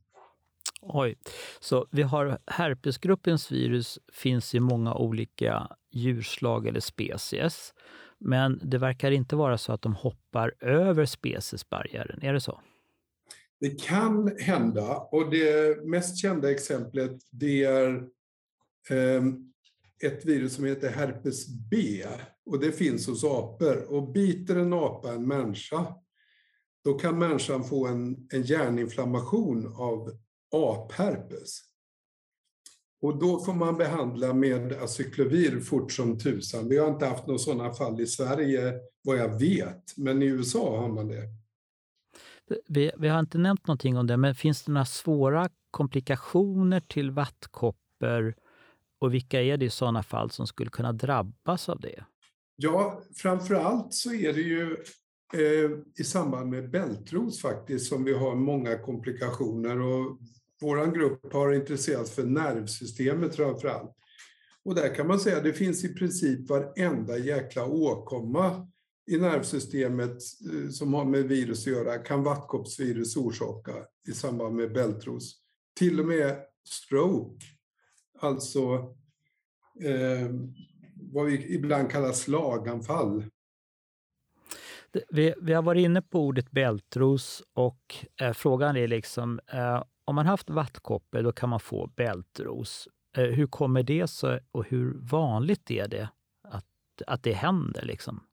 Oj, 0.82 1.18
så 1.60 1.88
vi 1.92 2.02
har 2.02 2.38
herpesgruppens 2.48 3.52
virus 3.52 4.00
finns 4.14 4.56
i 4.56 4.60
många 4.60 4.94
olika 4.94 5.68
djurslag 5.92 6.68
eller 6.68 6.80
species. 6.80 7.74
Men 8.18 8.60
det 8.64 8.78
verkar 8.78 9.12
inte 9.12 9.36
vara 9.36 9.58
så 9.58 9.74
att 9.74 9.82
de 9.82 9.96
hoppar 9.96 10.54
över 10.60 11.06
speciesbarriären, 11.06 12.22
är 12.22 12.34
det 12.34 12.42
så? 12.42 12.62
Det 13.60 13.82
kan 13.82 14.38
hända 14.38 14.98
och 14.98 15.32
det 15.32 15.84
mest 15.86 16.18
kända 16.18 16.52
exemplet 16.52 17.12
det 17.32 17.64
är 17.64 18.04
ehm, 18.90 19.52
ett 20.04 20.26
virus 20.26 20.56
som 20.56 20.66
heter 20.66 20.90
herpes 20.90 21.48
B 21.48 22.06
och 22.46 22.60
det 22.60 22.72
finns 22.72 23.08
hos 23.08 23.24
apor. 23.24 23.94
Och 23.94 24.12
biter 24.12 24.56
en 24.56 24.74
apa 24.74 25.12
en 25.12 25.28
människa, 25.28 25.96
då 26.84 26.94
kan 26.94 27.20
människan 27.20 27.64
få 27.64 27.88
en, 27.88 28.28
en 28.34 28.42
hjärninflammation 28.42 29.76
av 29.76 30.12
apherpes. 30.52 31.71
Och 33.02 33.20
då 33.20 33.40
får 33.40 33.54
man 33.54 33.78
behandla 33.78 34.34
med 34.34 34.74
acyklovir 34.74 35.60
fort 35.60 35.92
som 35.92 36.20
tusan. 36.20 36.70
Vi 36.70 36.78
har 36.78 36.88
inte 36.88 37.06
haft 37.06 37.28
några 37.28 37.40
sådana 37.40 37.74
fall 37.74 38.02
i 38.02 38.08
Sverige 38.08 38.74
vad 39.04 39.18
jag 39.18 39.40
vet, 39.40 39.98
men 39.98 40.22
i 40.22 40.26
USA 40.26 40.80
har 40.80 40.90
man 40.90 41.08
det. 41.08 41.24
Vi, 42.68 42.92
vi 42.98 43.08
har 43.08 43.20
inte 43.20 43.38
nämnt 43.38 43.68
någonting 43.68 43.98
om 43.98 44.08
det, 44.08 44.18
men 44.18 44.36
finns 44.36 44.64
det 44.64 44.72
några 44.72 44.86
svåra 44.86 45.50
komplikationer 45.72 46.80
till 46.80 47.12
vattkoppor 47.12 48.36
och 49.00 49.14
vilka 49.14 49.42
är 49.42 49.58
det 49.58 49.66
i 49.66 49.70
sådana 49.70 50.04
fall 50.04 50.32
som 50.32 50.48
skulle 50.48 50.70
kunna 50.70 50.92
drabbas 50.92 51.70
av 51.70 51.80
det? 51.80 52.06
Ja, 52.56 53.02
framför 53.16 53.56
allt 53.56 53.94
så 53.94 54.14
är 54.14 54.34
det 54.34 54.42
ju 54.42 54.78
eh, 55.34 55.72
i 56.00 56.04
samband 56.04 56.50
med 56.50 56.70
bältros 56.70 57.42
faktiskt 57.42 57.90
som 57.90 58.04
vi 58.04 58.14
har 58.14 58.36
många 58.36 58.78
komplikationer 58.78 59.82
och 59.82 60.18
vår 60.62 60.96
grupp 60.96 61.34
har 61.34 61.54
intressert 61.54 62.08
för 62.08 62.24
nervsystemet 62.24 63.36
framför 63.36 63.68
allt. 63.68 63.96
Och 64.66 64.76
där 64.76 64.96
kan 64.96 65.08
man 65.08 65.20
säga 65.20 65.38
att 65.38 65.44
det 65.44 65.54
finns 65.54 65.84
i 65.84 65.94
princip 65.94 66.50
varenda 66.50 67.18
jäkla 67.18 67.66
åkomma 67.66 68.68
i 69.12 69.18
nervsystemet 69.18 70.18
eh, 70.54 70.70
som 70.70 70.94
har 70.94 71.06
med 71.06 71.24
virus 71.24 71.68
att 71.68 71.74
göra 71.74 71.98
kan 71.98 72.24
vattkoppsvirus 72.24 73.18
orsaka 73.18 73.74
i 74.08 74.12
samband 74.12 74.56
med 74.56 74.74
bältros. 74.74 75.36
Till 75.76 76.00
och 76.00 76.06
med 76.06 76.38
stroke, 76.68 77.46
alltså 78.20 78.74
eh, 79.84 80.30
vad 81.12 81.26
vi 81.26 81.56
ibland 81.56 81.92
kallar 81.92 82.12
slaganfall. 82.12 83.26
Vi, 85.10 85.34
vi 85.42 85.54
har 85.54 85.62
varit 85.62 85.86
inne 85.86 86.02
på 86.02 86.20
ordet 86.20 86.52
bältros 86.52 87.44
och 87.54 87.96
eh, 88.22 88.34
frågan 88.34 88.78
är 88.78 88.88
liksom 88.88 89.40
eh, 89.54 89.84
om 90.06 90.16
man 90.16 90.26
haft 90.26 90.50
vattkoppor 90.50 91.22
då 91.22 91.32
kan 91.32 91.50
man 91.50 91.60
få 91.60 91.88
bältros. 91.96 92.88
Eh, 93.18 93.24
hur 93.24 93.48
kommer 93.48 93.84
det 93.84 94.08
sig 94.08 94.40
och 94.52 94.66
hur 94.66 94.98
vanligt 95.02 95.72
är 95.72 95.88
det 95.88 96.10
att, 96.48 96.66
att 97.08 97.24
det 97.24 97.34
händer? 97.34 97.86
Liksom? 97.86 98.24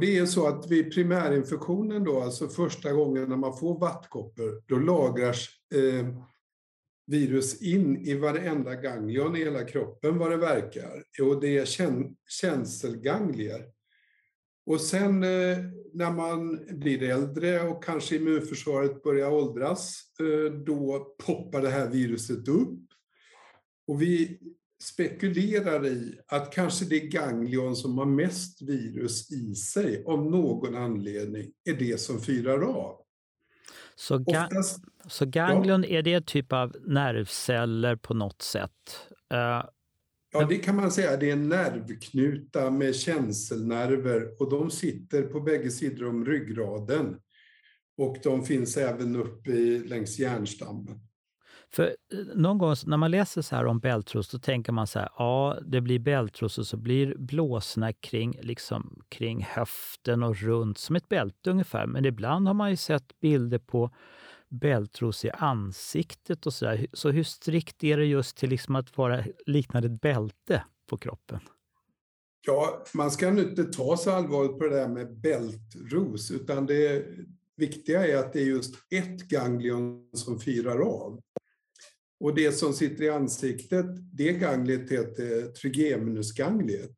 Det 0.00 0.18
är 0.18 0.26
så 0.26 0.48
att 0.48 0.70
vid 0.70 0.94
primärinfektionen, 0.94 2.04
då, 2.04 2.20
alltså 2.20 2.48
första 2.48 2.92
gången 2.92 3.28
när 3.28 3.36
man 3.36 3.56
får 3.56 3.78
vattkoppor, 3.78 4.62
då 4.66 4.76
lagras 4.76 5.48
eh, 5.74 6.06
virus 7.06 7.62
in 7.62 7.96
i 7.96 8.14
varenda 8.14 8.74
ganglion 8.74 9.36
i 9.36 9.38
hela 9.38 9.64
kroppen 9.64 10.18
vad 10.18 10.30
det 10.30 10.36
verkar. 10.36 11.02
Och 11.22 11.40
det 11.40 11.58
är 11.58 11.64
käns 11.64 12.16
känselganglier. 12.40 13.64
Och 14.68 14.80
sen 14.80 15.22
eh, 15.22 15.58
när 15.92 16.10
man 16.10 16.60
blir 16.78 17.02
äldre 17.02 17.60
och 17.60 17.84
kanske 17.84 18.16
immunförsvaret 18.16 19.02
börjar 19.02 19.30
åldras, 19.30 20.02
eh, 20.20 20.52
då 20.52 21.14
poppar 21.26 21.60
det 21.62 21.70
här 21.70 21.88
viruset 21.88 22.48
upp. 22.48 22.80
Och 23.86 24.02
vi 24.02 24.38
spekulerar 24.82 25.86
i 25.86 26.20
att 26.26 26.52
kanske 26.52 26.84
det 26.84 27.00
ganglion 27.00 27.76
som 27.76 27.98
har 27.98 28.06
mest 28.06 28.62
virus 28.62 29.32
i 29.32 29.54
sig, 29.54 30.04
av 30.06 30.30
någon 30.30 30.74
anledning, 30.74 31.52
är 31.64 31.74
det 31.74 32.00
som 32.00 32.20
fyrar 32.20 32.62
av. 32.62 32.96
Så, 33.94 34.18
ga 34.18 34.44
Oftast, 34.46 34.84
så 35.06 35.26
ganglion, 35.26 35.82
ja. 35.82 35.88
är 35.88 36.02
det 36.02 36.26
typ 36.26 36.52
av 36.52 36.76
nervceller 36.86 37.96
på 37.96 38.14
något 38.14 38.42
sätt? 38.42 38.70
Uh, 39.34 39.68
Ja, 40.32 40.44
det 40.44 40.56
kan 40.56 40.76
man 40.76 40.90
säga. 40.90 41.16
Det 41.16 41.28
är 41.28 41.32
en 41.32 41.48
nervknuta 41.48 42.70
med 42.70 42.96
känselnerver 42.96 44.42
och 44.42 44.50
de 44.50 44.70
sitter 44.70 45.22
på 45.22 45.40
bägge 45.40 45.70
sidor 45.70 46.08
om 46.08 46.24
ryggraden. 46.24 47.20
Och 47.96 48.16
de 48.22 48.44
finns 48.44 48.76
även 48.76 49.16
uppe 49.16 49.50
längs 49.84 50.18
hjärnstammen. 50.18 51.00
För 51.72 51.84
eh, 51.84 52.18
någon 52.34 52.58
gång 52.58 52.74
när 52.86 52.96
man 52.96 53.10
läser 53.10 53.42
så 53.42 53.56
här 53.56 53.66
om 53.66 53.78
bältros, 53.78 54.28
då 54.28 54.38
tänker 54.38 54.72
man 54.72 54.86
så 54.86 54.98
här, 54.98 55.08
ja, 55.18 55.58
det 55.66 55.80
blir 55.80 55.98
bältros 55.98 56.58
och 56.58 56.66
så 56.66 56.76
blir 56.76 57.14
blåsorna 57.18 57.92
kring, 57.92 58.38
liksom, 58.42 59.02
kring 59.08 59.42
höften 59.42 60.22
och 60.22 60.36
runt 60.36 60.78
som 60.78 60.96
ett 60.96 61.08
bälte 61.08 61.50
ungefär. 61.50 61.86
Men 61.86 62.04
ibland 62.04 62.46
har 62.46 62.54
man 62.54 62.70
ju 62.70 62.76
sett 62.76 63.20
bilder 63.20 63.58
på 63.58 63.90
bältros 64.48 65.24
i 65.24 65.30
ansiktet 65.30 66.46
och 66.46 66.54
sådär. 66.54 66.86
Så 66.92 67.10
hur 67.10 67.22
strikt 67.22 67.84
är 67.84 67.96
det 67.96 68.04
just 68.04 68.36
till 68.36 68.50
liksom 68.50 68.76
att 68.76 68.96
vara 68.96 69.24
liknande 69.46 69.88
ett 69.88 70.00
bälte 70.00 70.64
på 70.86 70.98
kroppen? 70.98 71.40
Ja, 72.46 72.84
man 72.94 73.10
ska 73.10 73.28
inte 73.28 73.64
ta 73.64 73.96
så 73.96 74.10
allvarligt 74.10 74.58
på 74.58 74.64
det 74.64 74.76
där 74.76 74.88
med 74.88 75.20
bältros, 75.20 76.30
utan 76.30 76.66
det 76.66 77.06
viktiga 77.56 78.06
är 78.06 78.16
att 78.16 78.32
det 78.32 78.40
är 78.40 78.46
just 78.46 78.74
ett 78.90 79.28
ganglion 79.28 80.10
som 80.12 80.40
firar 80.40 80.78
av. 80.78 81.20
Och 82.20 82.34
det 82.34 82.52
som 82.52 82.72
sitter 82.72 83.04
i 83.04 83.10
ansiktet, 83.10 83.86
det 84.12 84.32
gangliet 84.32 84.90
heter 84.90 85.52
trigeminusgangliet. 85.52 86.96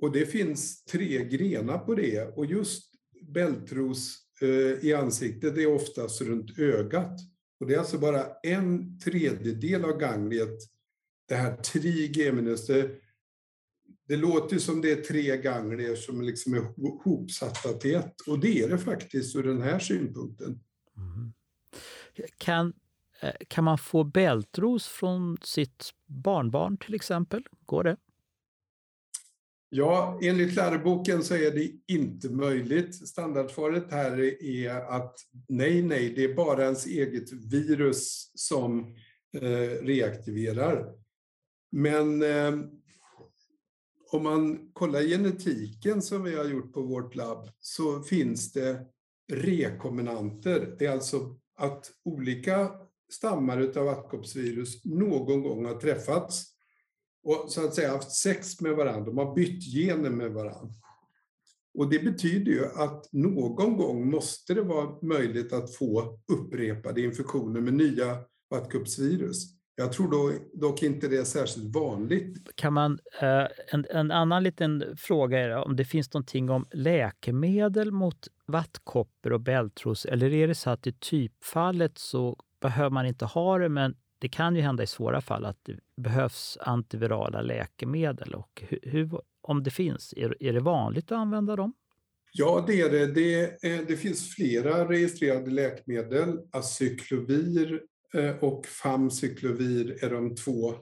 Och 0.00 0.12
det 0.12 0.26
finns 0.26 0.84
tre 0.84 1.24
grenar 1.24 1.78
på 1.78 1.94
det 1.94 2.36
och 2.36 2.46
just 2.46 2.94
bältros 3.22 4.27
Eh, 4.40 4.84
i 4.84 4.94
ansiktet 4.94 5.58
är 5.58 5.74
oftast 5.74 6.20
runt 6.20 6.58
ögat. 6.58 7.20
Och 7.60 7.66
det 7.66 7.74
är 7.74 7.78
alltså 7.78 7.98
bara 7.98 8.26
en 8.42 8.98
tredjedel 8.98 9.84
av 9.84 9.98
gangliet, 9.98 10.58
det 11.28 11.34
här 11.34 11.56
trigeminus, 11.56 12.66
det, 12.66 12.90
det 14.08 14.16
låter 14.16 14.58
som 14.58 14.80
det 14.80 14.90
är 14.90 15.02
tre 15.02 15.36
ganglier 15.36 15.96
som 15.96 16.22
liksom 16.22 16.54
är 16.54 16.62
hopsatta 17.04 17.72
till 17.72 17.94
ett. 17.94 18.20
Och 18.26 18.38
det 18.38 18.62
är 18.62 18.68
det 18.68 18.78
faktiskt 18.78 19.36
ur 19.36 19.42
den 19.42 19.62
här 19.62 19.78
synpunkten. 19.78 20.60
Mm. 20.96 21.32
Kan, 22.38 22.72
eh, 23.20 23.32
kan 23.48 23.64
man 23.64 23.78
få 23.78 24.04
bältros 24.04 24.86
från 24.86 25.38
sitt 25.42 25.90
barnbarn 26.06 26.76
till 26.76 26.94
exempel? 26.94 27.42
Går 27.66 27.84
det? 27.84 27.96
Ja, 29.70 30.18
enligt 30.22 30.54
läroboken 30.54 31.22
så 31.22 31.34
är 31.34 31.50
det 31.50 31.70
inte 31.86 32.28
möjligt. 32.28 33.08
Standardsvaret 33.08 33.92
här 33.92 34.42
är 34.44 34.70
att 34.74 35.18
nej, 35.48 35.82
nej, 35.82 36.12
det 36.14 36.24
är 36.24 36.34
bara 36.34 36.64
ens 36.64 36.86
eget 36.86 37.32
virus 37.32 38.32
som 38.34 38.96
eh, 39.36 39.84
reaktiverar. 39.84 40.94
Men 41.72 42.22
eh, 42.22 42.54
om 44.10 44.22
man 44.22 44.70
kollar 44.72 45.02
genetiken 45.02 46.02
som 46.02 46.22
vi 46.22 46.36
har 46.36 46.44
gjort 46.44 46.72
på 46.72 46.82
vårt 46.82 47.14
labb 47.14 47.50
så 47.60 48.02
finns 48.02 48.52
det 48.52 48.86
rekombinanter. 49.32 50.76
Det 50.78 50.86
är 50.86 50.92
alltså 50.92 51.36
att 51.56 51.90
olika 52.04 52.70
stammar 53.12 53.72
av 53.76 53.84
vattkoppsvirus 53.84 54.84
någon 54.84 55.42
gång 55.42 55.64
har 55.64 55.74
träffats 55.74 56.57
och 57.22 57.44
så 57.48 57.64
att 57.64 57.74
säga 57.74 57.92
haft 57.92 58.12
sex 58.12 58.60
med 58.60 58.76
varandra, 58.76 59.04
de 59.04 59.18
har 59.18 59.34
bytt 59.34 59.64
gener 59.74 60.10
med 60.10 60.30
varandra. 60.30 60.74
Och 61.78 61.90
det 61.90 61.98
betyder 61.98 62.52
ju 62.52 62.66
att 62.66 63.12
någon 63.12 63.76
gång 63.76 64.10
måste 64.10 64.54
det 64.54 64.62
vara 64.62 64.88
möjligt 65.02 65.52
att 65.52 65.74
få 65.74 66.18
upprepade 66.32 67.00
infektioner 67.00 67.60
med 67.60 67.74
nya 67.74 68.18
vattkoppsvirus. 68.50 69.58
Jag 69.76 69.92
tror 69.92 70.10
då, 70.10 70.32
dock 70.52 70.82
inte 70.82 71.08
det 71.08 71.16
är 71.16 71.24
särskilt 71.24 71.74
vanligt. 71.74 72.54
Kan 72.54 72.72
man, 72.72 72.98
eh, 73.20 73.46
en, 73.68 73.86
en 73.90 74.10
annan 74.10 74.42
liten 74.42 74.96
fråga 74.96 75.38
är 75.38 75.56
om 75.56 75.76
det 75.76 75.84
finns 75.84 76.12
någonting 76.14 76.50
om 76.50 76.66
läkemedel 76.70 77.92
mot 77.92 78.28
vattkoppor 78.46 79.32
och 79.32 79.40
bältros 79.40 80.04
eller 80.04 80.32
är 80.32 80.48
det 80.48 80.54
så 80.54 80.70
att 80.70 80.86
i 80.86 80.92
typfallet 80.92 81.98
så 81.98 82.36
behöver 82.60 82.90
man 82.90 83.06
inte 83.06 83.24
ha 83.24 83.58
det 83.58 83.68
men 83.68 83.94
det 84.18 84.28
kan 84.28 84.56
ju 84.56 84.62
hända 84.62 84.82
i 84.82 84.86
svåra 84.86 85.20
fall 85.20 85.44
att 85.44 85.64
det 85.64 85.78
behövs 85.96 86.58
antivirala 86.60 87.40
läkemedel. 87.40 88.34
Och 88.34 88.62
hur, 88.82 89.20
om 89.40 89.62
det 89.62 89.70
finns, 89.70 90.14
är, 90.16 90.42
är 90.42 90.52
det 90.52 90.60
vanligt 90.60 91.12
att 91.12 91.18
använda 91.18 91.56
dem? 91.56 91.72
Ja, 92.32 92.64
det 92.66 92.80
är 92.80 92.90
det. 92.90 93.06
Det, 93.06 93.58
det 93.88 93.96
finns 93.96 94.34
flera 94.34 94.88
registrerade 94.88 95.50
läkemedel. 95.50 96.38
Acyklovir 96.50 97.82
eh, 98.14 98.36
och 98.36 98.66
Famcyklovir 98.66 100.04
är 100.04 100.10
de 100.10 100.34
två 100.34 100.74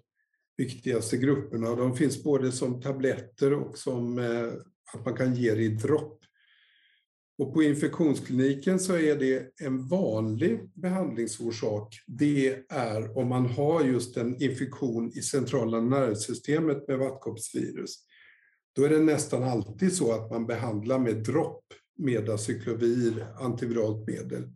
viktigaste 0.57 1.17
grupperna. 1.17 1.75
De 1.75 1.97
finns 1.97 2.25
både 2.25 2.53
som 2.53 2.81
tabletter 2.81 3.53
och 3.53 3.79
som 3.79 4.19
eh, 4.19 4.53
att 4.95 5.05
man 5.05 5.17
kan 5.17 5.35
ge 5.35 5.55
det 5.55 5.63
i 5.63 5.69
dropp. 5.69 6.21
Och 7.39 7.55
på 7.55 7.63
infektionskliniken 7.63 8.79
så 8.79 8.97
är 8.97 9.17
det 9.17 9.61
en 9.61 9.89
vanlig 9.89 10.71
behandlingsorsak. 10.75 11.95
Det 12.07 12.65
är 12.69 13.19
om 13.19 13.29
man 13.29 13.47
har 13.47 13.85
just 13.85 14.17
en 14.17 14.43
infektion 14.43 15.13
i 15.15 15.23
centrala 15.23 15.81
nervsystemet 15.81 16.89
med 16.89 16.99
vattkoppsvirus. 16.99 17.97
Då 18.77 18.85
är 18.85 18.89
det 18.89 19.01
nästan 19.01 19.43
alltid 19.43 19.97
så 19.97 20.13
att 20.13 20.31
man 20.31 20.47
behandlar 20.47 20.99
med 20.99 21.17
dropp 21.17 21.65
med 21.99 22.29
acyklovir, 22.29 23.27
antiviralt 23.41 24.07
medel. 24.07 24.51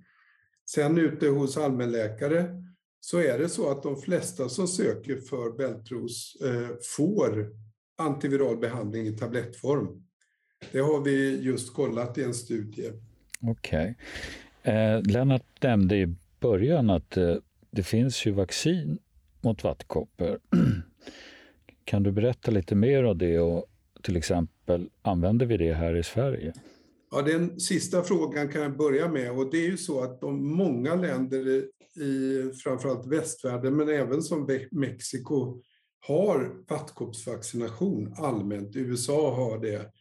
Sen 0.71 0.99
ute 0.99 1.29
hos 1.29 1.57
allmänläkare 1.57 2.63
så 3.01 3.19
är 3.19 3.39
det 3.39 3.49
så 3.49 3.71
att 3.71 3.83
de 3.83 4.01
flesta 4.01 4.49
som 4.49 4.69
söker 4.69 5.17
för 5.21 5.57
bältros 5.57 6.37
eh, 6.45 6.69
får 6.97 7.51
antiviral 7.99 8.57
behandling 8.57 9.07
i 9.07 9.17
tablettform. 9.17 10.05
Det 10.73 10.81
har 10.81 11.01
vi 11.01 11.41
just 11.41 11.75
kollat 11.75 12.19
i 12.19 12.23
en 12.23 12.35
studie. 12.35 12.93
Okej. 13.41 13.95
Okay. 14.63 14.75
Eh, 14.75 15.03
Lennart 15.03 15.63
nämnde 15.63 15.97
i 15.97 16.15
början 16.41 16.91
att 16.91 17.17
eh, 17.17 17.35
det 17.71 17.83
finns 17.83 18.27
ju 18.27 18.31
vaccin 18.31 18.99
mot 19.41 19.65
vattkoppor. 19.65 20.39
kan 21.85 22.03
du 22.03 22.13
berätta 22.13 22.51
lite 22.51 22.75
mer 22.75 23.05
om 23.05 23.19
det 23.19 23.39
och 23.39 23.67
till 24.03 24.17
exempel, 24.17 24.89
använder 25.03 25.47
vi 25.47 25.57
det 25.57 25.75
här 25.75 25.97
i 25.97 26.03
Sverige? 26.03 26.53
Ja, 27.11 27.23
den 27.23 27.61
sista 27.61 28.03
frågan 28.03 28.49
kan 28.49 28.63
jag 28.63 28.77
börja 28.77 29.09
med. 29.09 29.31
Och 29.33 29.51
det 29.51 29.57
är 29.57 29.71
ju 29.71 29.77
så 29.77 30.01
att 30.01 30.21
de 30.21 30.57
många 30.57 30.95
länder 30.95 31.63
i 31.97 32.43
framförallt 32.65 33.07
västvärlden, 33.07 33.77
men 33.77 33.89
även 33.89 34.23
som 34.23 34.67
Mexiko, 34.71 35.63
har 36.07 36.65
vattkoppsvaccination 36.69 38.15
allmänt. 38.17 38.77
USA 38.77 39.35
har 39.35 39.59
det. 39.59 39.93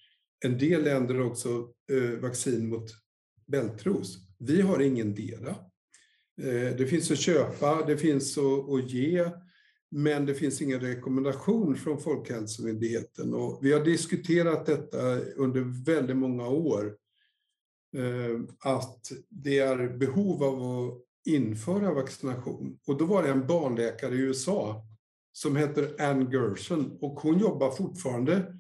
En 0.46 0.58
del 0.58 0.84
länder 0.84 1.16
har 1.16 1.26
också 1.26 1.70
eh, 1.92 2.20
vaccin 2.20 2.70
mot 2.70 2.92
bältros. 3.48 4.18
Vi 4.40 4.62
har 4.62 4.80
ingendera. 4.80 5.50
Eh, 6.42 6.76
det 6.78 6.88
finns 6.90 7.12
att 7.12 7.20
köpa, 7.20 7.86
det 7.86 7.98
finns 7.98 8.38
att, 8.38 8.92
ge, 8.92 9.30
men 9.92 10.26
det 10.26 10.36
finns 10.36 10.62
ingen 10.62 10.80
rekommendation 10.80 11.76
från 11.76 12.02
Folkhälsomyndigheten. 12.02 13.34
Och 13.34 13.60
vi 13.62 13.74
har 13.74 13.86
diskuterat 13.86 14.66
detta 14.66 15.20
under 15.20 15.86
väldigt 15.86 16.18
många 16.18 16.48
år, 16.48 16.96
eh, 17.98 18.40
att 18.60 19.12
det 19.30 19.60
är 19.60 19.98
behov 19.98 20.44
av 20.44 20.62
att 20.62 21.04
införa 21.26 21.94
vaccination. 21.94 22.80
Och 22.88 22.98
då 22.98 23.06
var 23.06 23.24
det 23.24 23.30
en 23.30 23.48
barnläkare 23.48 24.16
i 24.16 24.20
USA 24.20 24.86
som 25.32 25.56
heter 25.56 26.02
Ann 26.02 26.32
Gerson 26.32 26.98
och 27.02 27.20
hon 27.20 27.40
jobbar 27.40 27.72
fortfarande 27.72 28.59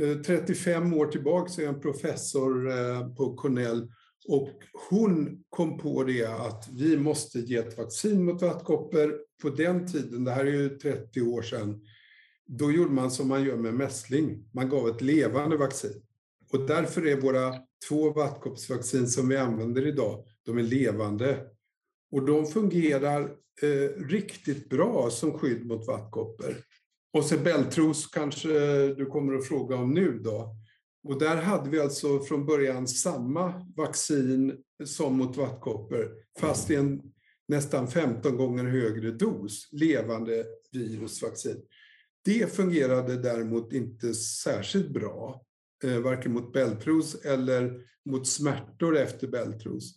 Eh, 0.00 0.22
35 0.22 0.94
år 0.94 1.06
tillbaka 1.06 1.62
är 1.62 1.68
en 1.68 1.80
professor 1.80 2.70
eh, 2.70 3.14
på 3.14 3.34
Cornell 3.34 3.92
och 4.28 4.50
hon 4.90 5.44
kom 5.50 5.78
på 5.78 6.04
det 6.04 6.26
att 6.26 6.68
vi 6.72 6.96
måste 6.96 7.38
ge 7.38 7.56
ett 7.56 7.78
vaccin 7.78 8.24
mot 8.24 8.42
vattkoppor. 8.42 9.18
På 9.42 9.50
den 9.50 9.86
tiden, 9.86 10.24
det 10.24 10.30
här 10.30 10.44
är 10.44 10.52
ju 10.52 10.68
30 10.68 11.20
år 11.20 11.42
sedan, 11.42 11.80
då 12.46 12.72
gjorde 12.72 12.90
man 12.90 13.10
som 13.10 13.28
man 13.28 13.44
gör 13.44 13.56
med 13.56 13.74
mässling. 13.74 14.48
Man 14.52 14.68
gav 14.68 14.88
ett 14.88 15.00
levande 15.00 15.56
vaccin. 15.56 16.02
Och 16.52 16.66
därför 16.66 17.06
är 17.06 17.20
våra 17.20 17.54
två 17.88 18.10
vattkoppsvaccin 18.10 19.08
som 19.08 19.28
vi 19.28 19.36
använder 19.36 19.86
idag, 19.86 20.24
de 20.42 20.58
är 20.58 20.62
levande. 20.62 21.46
Och 22.10 22.26
de 22.26 22.46
fungerar 22.46 23.22
eh, 23.62 24.02
riktigt 24.08 24.68
bra 24.68 25.10
som 25.10 25.38
skydd 25.38 25.66
mot 25.66 25.86
vattkoppor. 25.86 26.56
Och 27.14 27.24
så 27.24 27.38
bältros 27.38 28.06
kanske 28.06 28.48
du 28.94 29.06
kommer 29.06 29.34
att 29.34 29.48
fråga 29.48 29.76
om 29.76 29.94
nu 29.94 30.18
då. 30.18 30.56
Och 31.04 31.18
där 31.18 31.36
hade 31.36 31.70
vi 31.70 31.80
alltså 31.80 32.20
från 32.20 32.46
början 32.46 32.88
samma 32.88 33.66
vaccin 33.76 34.56
som 34.84 35.16
mot 35.16 35.36
vattkoppor, 35.36 36.10
fast 36.40 36.70
i 36.70 36.74
en 36.74 37.02
nästan 37.48 37.88
15 37.88 38.36
gånger 38.36 38.64
högre 38.64 39.10
dos, 39.10 39.68
levande 39.72 40.44
virusvaccin. 40.72 41.62
Det 42.24 42.54
fungerade 42.54 43.16
däremot 43.16 43.72
inte 43.72 44.14
särskilt 44.14 44.88
bra, 44.88 45.42
eh, 45.84 45.98
varken 45.98 46.32
mot 46.32 46.52
bältros 46.52 47.14
eller 47.24 47.80
mot 48.04 48.28
smärtor 48.28 48.96
efter 48.96 49.28
bältros. 49.28 49.94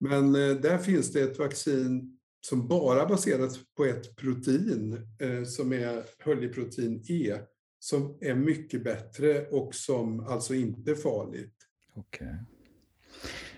Men 0.00 0.34
eh, 0.34 0.56
där 0.56 0.78
finns 0.78 1.12
det 1.12 1.20
ett 1.20 1.38
vaccin 1.38 2.15
som 2.48 2.68
bara 2.68 3.06
baseras 3.06 3.58
på 3.76 3.84
ett 3.84 4.16
protein 4.16 5.06
eh, 5.20 5.44
som 5.44 5.72
är 5.72 6.02
höljeprotein 6.18 7.04
E 7.08 7.34
som 7.78 8.18
är 8.20 8.34
mycket 8.34 8.84
bättre 8.84 9.46
och 9.46 9.74
som 9.74 10.20
alltså 10.20 10.54
inte 10.54 10.90
är 10.90 10.94
farligt. 10.94 11.54
Okej. 11.94 12.26
Okay. 12.26 12.38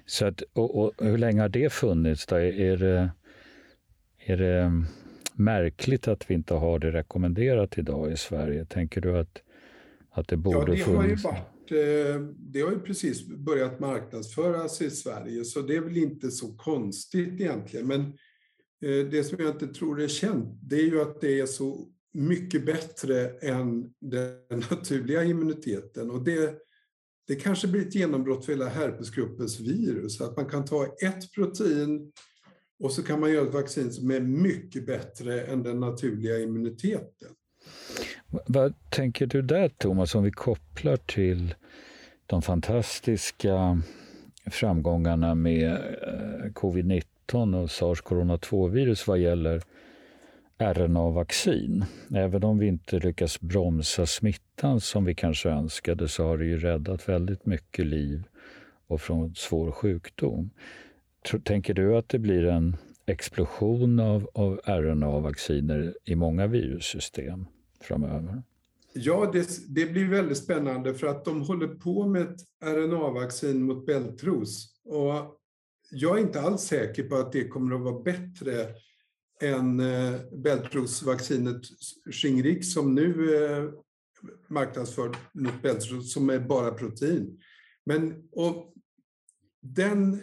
Så 0.06 0.26
att, 0.26 0.42
och, 0.52 0.78
och, 0.78 0.92
hur 0.98 1.18
länge 1.18 1.40
har 1.40 1.48
det 1.48 1.72
funnits? 1.72 2.26
Då? 2.26 2.36
Är, 2.36 2.76
det, 2.76 3.10
är 4.18 4.36
det 4.36 4.72
märkligt 5.32 6.08
att 6.08 6.30
vi 6.30 6.34
inte 6.34 6.54
har 6.54 6.78
det 6.78 6.90
rekommenderat 6.90 7.78
idag 7.78 8.12
i 8.12 8.16
Sverige? 8.16 8.64
Tänker 8.64 9.00
du 9.00 9.18
att, 9.18 9.42
att 10.10 10.28
det 10.28 10.36
borde 10.36 10.58
ja, 10.58 10.64
det 10.64 10.76
funnits? 10.76 11.24
Har 11.24 11.32
ju 11.32 11.38
varit, 11.38 12.16
eh, 12.16 12.20
det 12.38 12.60
har 12.60 12.70
ju 12.70 12.80
precis 12.80 13.26
börjat 13.26 13.80
marknadsföras 13.80 14.82
i 14.82 14.90
Sverige, 14.90 15.44
så 15.44 15.60
det 15.60 15.76
är 15.76 15.80
väl 15.80 15.96
inte 15.96 16.30
så 16.30 16.56
konstigt 16.56 17.40
egentligen. 17.40 17.86
Men 17.86 18.12
Eh, 18.82 19.06
det 19.10 19.24
som 19.24 19.44
jag 19.44 19.50
inte 19.50 19.66
tror 19.66 20.00
är 20.00 20.08
känt, 20.08 20.58
det 20.62 20.76
är 20.76 20.86
ju 20.86 21.00
att 21.00 21.20
det 21.20 21.40
är 21.40 21.46
så 21.46 21.88
mycket 22.12 22.66
bättre 22.66 23.28
än 23.28 23.92
den 24.00 24.58
naturliga 24.70 25.24
immuniteten. 25.24 26.10
Och 26.10 26.24
det, 26.24 26.54
det 27.26 27.34
kanske 27.34 27.68
blir 27.68 27.86
ett 27.86 27.94
genombrott 27.94 28.44
för 28.44 28.52
hela 28.52 28.68
herpesgruppens 28.68 29.60
virus, 29.60 30.20
att 30.20 30.36
man 30.36 30.46
kan 30.46 30.64
ta 30.64 30.84
ett 30.84 31.32
protein 31.32 32.12
och 32.82 32.92
så 32.92 33.02
kan 33.02 33.20
man 33.20 33.32
göra 33.32 33.46
ett 33.46 33.54
vaccin 33.54 33.92
som 33.92 34.10
är 34.10 34.20
mycket 34.20 34.86
bättre 34.86 35.42
än 35.42 35.62
den 35.62 35.80
naturliga 35.80 36.38
immuniteten. 36.38 37.28
Vad 38.46 38.74
tänker 38.90 39.26
du 39.26 39.42
där, 39.42 39.68
Thomas, 39.68 40.14
om 40.14 40.24
vi 40.24 40.30
kopplar 40.30 40.96
till 40.96 41.54
de 42.26 42.42
fantastiska 42.42 43.82
framgångarna 44.50 45.34
med 45.34 45.72
eh, 45.72 46.52
covid-19? 46.52 47.07
Covid-19 47.28 47.62
och 47.62 47.70
sars-cov-2-virus 47.70 49.06
vad 49.06 49.18
gäller 49.18 49.62
RNA-vaccin. 50.58 51.84
Även 52.14 52.44
om 52.44 52.58
vi 52.58 52.66
inte 52.66 52.98
lyckas 52.98 53.40
bromsa 53.40 54.06
smittan 54.06 54.80
som 54.80 55.04
vi 55.04 55.14
kanske 55.14 55.48
önskade 55.48 56.08
så 56.08 56.24
har 56.24 56.38
det 56.38 56.44
ju 56.44 56.58
räddat 56.58 57.08
väldigt 57.08 57.46
mycket 57.46 57.86
liv 57.86 58.22
och 58.86 59.00
från 59.00 59.34
svår 59.34 59.70
sjukdom. 59.70 60.50
Tänker 61.44 61.74
du 61.74 61.96
att 61.96 62.08
det 62.08 62.18
blir 62.18 62.44
en 62.44 62.76
explosion 63.06 64.00
av, 64.00 64.30
av 64.34 64.60
RNA-vacciner 64.64 65.94
i 66.04 66.14
många 66.14 66.46
virussystem 66.46 67.46
framöver? 67.80 68.42
Ja, 68.92 69.30
det, 69.32 69.48
det, 69.68 69.86
blir 69.86 70.08
väldigt 70.08 70.38
spännande 70.38 70.94
för 70.94 71.06
att 71.06 71.24
de 71.24 71.42
håller 71.42 71.68
på 71.68 72.06
med 72.06 72.22
ett 72.22 72.40
RNA-vaccin 72.64 73.62
mot 73.62 73.86
bältros. 73.86 74.74
Och 74.84 75.37
jag 75.90 76.18
är 76.18 76.22
inte 76.22 76.40
alls 76.40 76.62
säker 76.62 77.02
på 77.02 77.16
att 77.16 77.32
det 77.32 77.48
kommer 77.48 77.74
att 77.74 77.82
vara 77.82 78.02
bättre 78.02 78.74
än 79.40 79.80
eh, 79.80 80.14
bältrosvaccinet 80.32 81.62
Shingrix 82.10 82.72
som 82.72 82.94
nu 82.94 83.36
eh, 83.36 83.70
är 84.48 85.16
mot 85.32 85.62
bältros, 85.62 86.12
som 86.12 86.30
är 86.30 86.38
bara 86.38 86.70
protein. 86.70 87.40
Men 87.84 88.28
och 88.32 88.74
den 89.60 90.22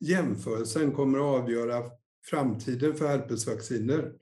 jämförelsen 0.00 0.92
kommer 0.92 1.18
att 1.18 1.42
avgöra 1.42 1.82
framtiden 2.24 2.94
för 2.94 3.08
herpesvacciner. 3.08 4.12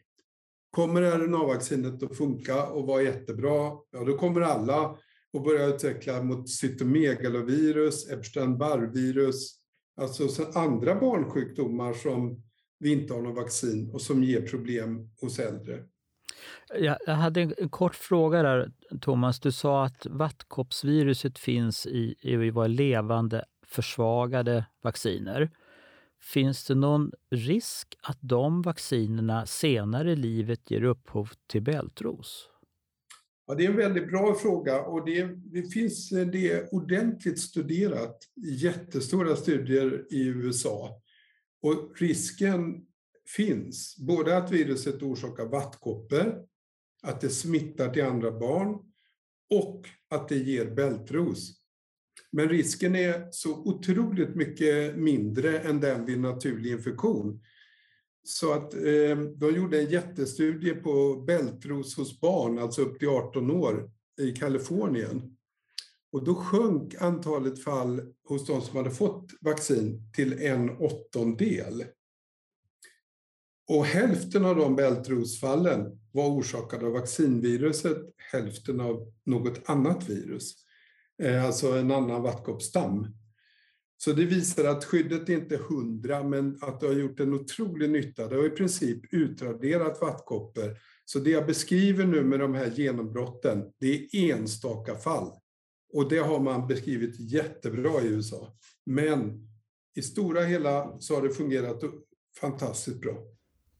Kommer 0.70 1.02
RNA-vaccinet 1.02 2.02
att 2.02 2.16
funka 2.16 2.66
och 2.66 2.86
vara 2.86 3.02
jättebra, 3.02 3.72
ja 3.90 4.04
då 4.06 4.18
kommer 4.18 4.40
alla 4.40 4.98
att 5.38 5.44
börja 5.44 5.66
utveckla 5.66 6.22
mot 6.22 6.50
cytomegalovirus, 6.50 8.10
Epstein-Barr-virus, 8.10 9.59
Alltså 10.00 10.58
andra 10.58 10.94
barnsjukdomar 10.94 11.92
som 11.92 12.42
vi 12.78 12.92
inte 12.92 13.14
har 13.14 13.22
något 13.22 13.36
vaccin 13.36 13.90
och 13.92 14.00
som 14.00 14.24
ger 14.24 14.40
problem 14.40 15.10
hos 15.20 15.38
äldre. 15.38 15.84
Jag 17.06 17.14
hade 17.14 17.40
en 17.40 17.68
kort 17.68 17.94
fråga 17.94 18.42
där, 18.42 18.72
Thomas. 19.00 19.40
Du 19.40 19.52
sa 19.52 19.84
att 19.84 20.06
vattkoppsviruset 20.06 21.38
finns 21.38 21.86
i, 21.86 22.14
i 22.20 22.50
våra 22.50 22.66
levande 22.66 23.44
försvagade 23.66 24.66
vacciner. 24.82 25.50
Finns 26.22 26.66
det 26.66 26.74
någon 26.74 27.12
risk 27.30 27.94
att 28.02 28.18
de 28.20 28.62
vaccinerna 28.62 29.46
senare 29.46 30.12
i 30.12 30.16
livet 30.16 30.70
ger 30.70 30.82
upphov 30.82 31.30
till 31.46 31.62
bältros? 31.62 32.48
Ja, 33.50 33.56
det 33.56 33.64
är 33.64 33.70
en 33.70 33.76
väldigt 33.76 34.08
bra 34.08 34.34
fråga 34.34 34.80
och 34.80 35.04
det, 35.04 35.24
det 35.24 35.62
finns 35.62 36.10
det 36.10 36.52
är 36.52 36.74
ordentligt 36.74 37.40
studerat 37.40 38.18
i 38.46 38.50
jättestora 38.50 39.36
studier 39.36 40.06
i 40.10 40.26
USA. 40.26 41.02
Och 41.62 42.00
risken 42.00 42.86
finns, 43.36 43.96
både 43.98 44.36
att 44.36 44.50
viruset 44.50 45.02
orsakar 45.02 45.44
vattkoppor, 45.44 46.46
att 47.02 47.20
det 47.20 47.30
smittar 47.30 47.92
till 47.92 48.04
andra 48.04 48.30
barn 48.30 48.78
och 49.50 49.88
att 50.10 50.28
det 50.28 50.38
ger 50.38 50.70
bältros. 50.70 51.52
Men 52.32 52.48
risken 52.48 52.96
är 52.96 53.28
så 53.30 53.54
otroligt 53.54 54.34
mycket 54.34 54.96
mindre 54.96 55.58
än 55.58 55.80
den 55.80 56.06
vid 56.06 56.20
naturlig 56.20 56.72
infektion. 56.72 57.40
Så 58.30 58.52
att 58.52 58.74
eh, 58.74 59.18
de 59.36 59.56
gjorde 59.56 59.80
en 59.80 59.90
jättestudie 59.90 60.74
på 60.74 61.16
bältros 61.26 61.96
hos 61.96 62.20
barn, 62.20 62.58
alltså 62.58 62.82
upp 62.82 62.98
till 62.98 63.08
18 63.08 63.50
år, 63.50 63.90
i 64.20 64.32
Kalifornien. 64.32 65.36
Och 66.12 66.24
då 66.24 66.34
sjönk 66.34 66.94
antalet 66.94 67.64
fall 67.64 68.02
hos 68.24 68.46
de 68.46 68.60
som 68.60 68.76
hade 68.76 68.90
fått 68.90 69.26
vaccin 69.40 70.12
till 70.12 70.42
en 70.42 70.70
åttondel. 70.70 71.84
Och 73.68 73.84
hälften 73.84 74.44
av 74.44 74.56
de 74.56 74.76
bältrosfallen 74.76 76.00
var 76.12 76.28
orsakade 76.28 76.86
av 76.86 76.92
vaccinviruset, 76.92 77.98
hälften 78.32 78.80
av 78.80 79.12
något 79.24 79.60
annat 79.64 80.08
virus. 80.08 80.54
Eh, 81.22 81.44
alltså 81.44 81.72
en 81.72 81.90
annan 81.90 82.22
vattkoppsstam. 82.22 83.19
Så 84.04 84.12
det 84.12 84.24
visar 84.24 84.64
att 84.64 84.84
skyddet 84.84 85.28
inte 85.28 85.54
är 85.54 85.58
hundra, 85.58 86.22
men 86.22 86.58
att 86.60 86.80
det 86.80 86.86
har 86.86 86.94
gjort 86.94 87.20
en 87.20 87.34
otrolig 87.34 87.90
nytta. 87.90 88.28
Det 88.28 88.36
har 88.36 88.46
i 88.46 88.50
princip 88.50 89.14
utraderat 89.14 90.00
vattkoppor. 90.00 90.76
Så 91.04 91.18
det 91.18 91.30
jag 91.30 91.46
beskriver 91.46 92.04
nu 92.04 92.24
med 92.24 92.40
de 92.40 92.54
här 92.54 92.70
genombrotten, 92.70 93.64
det 93.80 93.94
är 93.94 94.32
enstaka 94.32 94.94
fall. 94.94 95.30
Och 95.92 96.08
det 96.08 96.18
har 96.18 96.40
man 96.40 96.66
beskrivit 96.66 97.20
jättebra 97.20 98.02
i 98.02 98.06
USA. 98.06 98.52
Men 98.86 99.48
i 99.96 100.02
stora 100.02 100.40
hela 100.40 100.98
så 100.98 101.14
har 101.14 101.22
det 101.22 101.30
fungerat 101.30 101.82
fantastiskt 102.40 103.00
bra. 103.00 103.16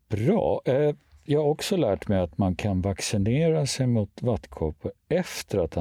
Bra. 0.08 0.62
Eh, 0.64 0.94
jag 1.24 1.40
har 1.40 1.48
också 1.48 1.76
lärt 1.76 2.08
mig 2.08 2.20
att 2.20 2.38
man 2.38 2.56
kan 2.56 2.80
vaccinera 2.80 3.66
sig 3.66 3.86
mot 3.86 4.22
vattkoppor 4.22 4.92
efter 5.08 5.58
att 5.58 5.76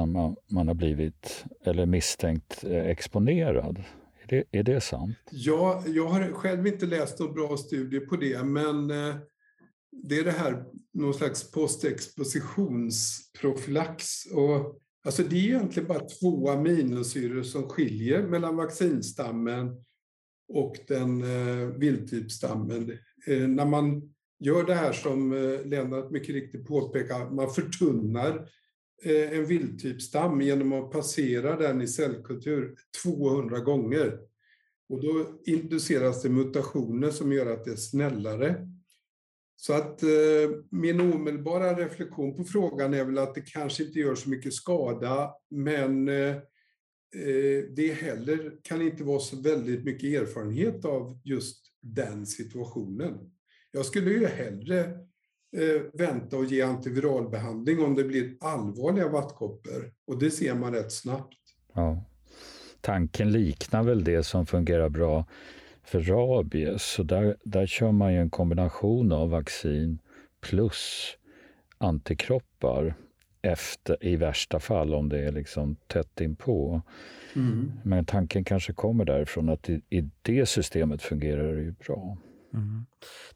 man 0.50 0.68
har 0.68 0.74
blivit 0.74 1.44
eller 1.64 1.86
misstänkt 1.86 2.64
eh, 2.64 2.86
exponerad. 2.86 3.84
Är 4.32 4.36
det, 4.36 4.44
är 4.58 4.62
det 4.62 4.80
sant? 4.80 5.16
Ja, 5.30 5.84
jag 5.86 6.08
har 6.08 6.32
själv 6.32 6.66
inte 6.66 6.86
läst 6.86 7.18
någon 7.18 7.34
bra 7.34 7.56
studie 7.56 8.00
på 8.00 8.16
det, 8.16 8.44
men 8.44 8.90
eh, 8.90 9.16
det 9.92 10.18
är 10.18 10.24
det 10.24 10.30
här, 10.30 10.64
någon 10.92 11.14
slags 11.14 11.50
postexpositionsprofylax. 11.50 14.26
Och, 14.26 14.80
alltså 15.04 15.22
det 15.22 15.36
är 15.36 15.44
egentligen 15.44 15.88
bara 15.88 16.06
två 16.20 16.50
aminosyror 16.50 17.42
som 17.42 17.68
skiljer 17.68 18.22
mellan 18.22 18.56
vaccinstammen 18.56 19.84
och 20.48 20.76
den 20.88 21.22
eh, 21.22 21.66
vildtypstammen. 21.66 22.90
Eh, 23.26 23.48
när 23.48 23.66
man 23.66 24.12
gör 24.40 24.64
det 24.64 24.74
här 24.74 24.92
som 24.92 25.32
eh, 25.32 25.66
Lennart 25.66 26.10
mycket 26.10 26.34
riktigt 26.34 26.66
påpekar, 26.66 27.30
man 27.30 27.50
förtunnar 27.50 28.36
eh, 28.36 28.44
Eh, 29.02 29.38
en 29.38 29.46
vildtypstam 29.46 30.40
genom 30.40 30.72
att 30.72 30.90
passera 30.90 31.56
den 31.56 31.82
i 31.82 31.88
cellkultur 31.88 32.76
200 33.02 33.58
gånger. 33.58 34.18
Och 34.88 35.02
då 35.02 35.40
induceras 35.46 36.22
det 36.22 36.28
mutationer 36.28 37.10
som 37.10 37.32
gör 37.32 37.46
att 37.46 37.64
det 37.64 37.70
är 37.70 37.76
snällare. 37.76 38.66
Så 39.56 39.72
att 39.72 40.02
eh, 40.02 40.08
min 40.70 41.00
omedelbara 41.00 41.74
reflektion 41.74 42.36
på 42.36 42.44
frågan 42.44 42.94
är 42.94 43.04
väl 43.04 43.18
att 43.18 43.34
det 43.34 43.40
kanske 43.40 43.84
inte 43.84 43.98
gör 43.98 44.14
så 44.14 44.30
mycket 44.30 44.54
skada, 44.54 45.34
men 45.50 46.08
eh, 46.08 46.36
eh 47.14 47.64
det 47.76 47.94
heller 48.00 48.52
kan 48.62 48.82
inte 48.82 49.04
vara 49.04 49.20
så 49.20 49.40
väldigt 49.40 49.84
mycket 49.84 50.22
erfarenhet 50.22 50.84
av 50.84 51.20
just 51.24 51.66
den 51.80 52.26
situationen. 52.26 53.32
Jag 53.70 53.86
skulle 53.86 54.10
ju 54.10 54.26
hellre 54.26 54.98
vänta 55.92 56.36
och 56.36 56.44
ge 56.44 56.62
antiviralbehandling 56.62 57.84
om 57.84 57.94
det 57.94 58.04
blir 58.04 58.36
allvarliga 58.40 59.08
vattkoppor. 59.08 59.92
Och 60.06 60.18
det 60.18 60.30
ser 60.30 60.54
man 60.54 60.72
rätt 60.72 60.92
snabbt. 60.92 61.38
Ja. 61.74 62.04
Tanken 62.80 63.32
liknar 63.32 63.82
väl 63.82 64.04
det 64.04 64.22
som 64.22 64.46
fungerar 64.46 64.88
bra 64.88 65.26
för 65.84 66.00
rabies. 66.00 66.82
Så 66.82 67.02
där, 67.02 67.36
där 67.44 67.66
kör 67.66 67.92
man 67.92 68.12
ju 68.12 68.20
en 68.20 68.30
kombination 68.30 69.12
av 69.12 69.30
vaccin 69.30 69.98
plus 70.40 71.16
antikroppar 71.78 72.94
efter, 73.42 74.06
i 74.06 74.16
värsta 74.16 74.60
fall 74.60 74.94
om 74.94 75.08
det 75.08 75.18
är 75.18 75.32
liksom 75.32 75.76
tätt 75.86 76.20
inpå. 76.20 76.82
Mm. 77.36 77.72
Men 77.84 78.04
tanken 78.04 78.44
kanske 78.44 78.72
kommer 78.72 79.04
därifrån 79.04 79.48
att 79.48 79.70
i, 79.70 79.82
i 79.88 80.10
det 80.22 80.46
systemet 80.46 81.02
fungerar 81.02 81.54
det 81.54 81.62
ju 81.62 81.72
bra. 81.72 82.18
Mm. 82.54 82.86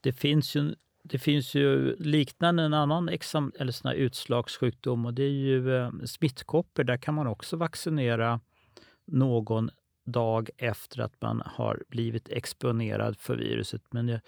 Det 0.00 0.12
finns 0.12 0.56
ju 0.56 0.74
det 1.06 1.18
finns 1.18 1.54
ju 1.54 1.96
liknande 1.96 2.62
en 2.62 2.74
annan 2.74 3.08
exam, 3.08 3.52
eller 3.58 3.72
sån 3.72 3.92
utslagssjukdom 3.92 5.06
och 5.06 5.14
det 5.14 5.22
är 5.22 5.28
ju 5.28 5.76
eh, 5.76 5.90
smittkoppor. 6.04 6.84
Där 6.84 6.96
kan 6.96 7.14
man 7.14 7.26
också 7.26 7.56
vaccinera 7.56 8.40
någon 9.06 9.70
dag 10.06 10.50
efter 10.56 11.00
att 11.00 11.22
man 11.22 11.42
har 11.46 11.82
blivit 11.88 12.28
exponerad 12.28 13.16
för 13.18 13.36
viruset. 13.36 13.82
Men 13.90 14.06
det, 14.06 14.20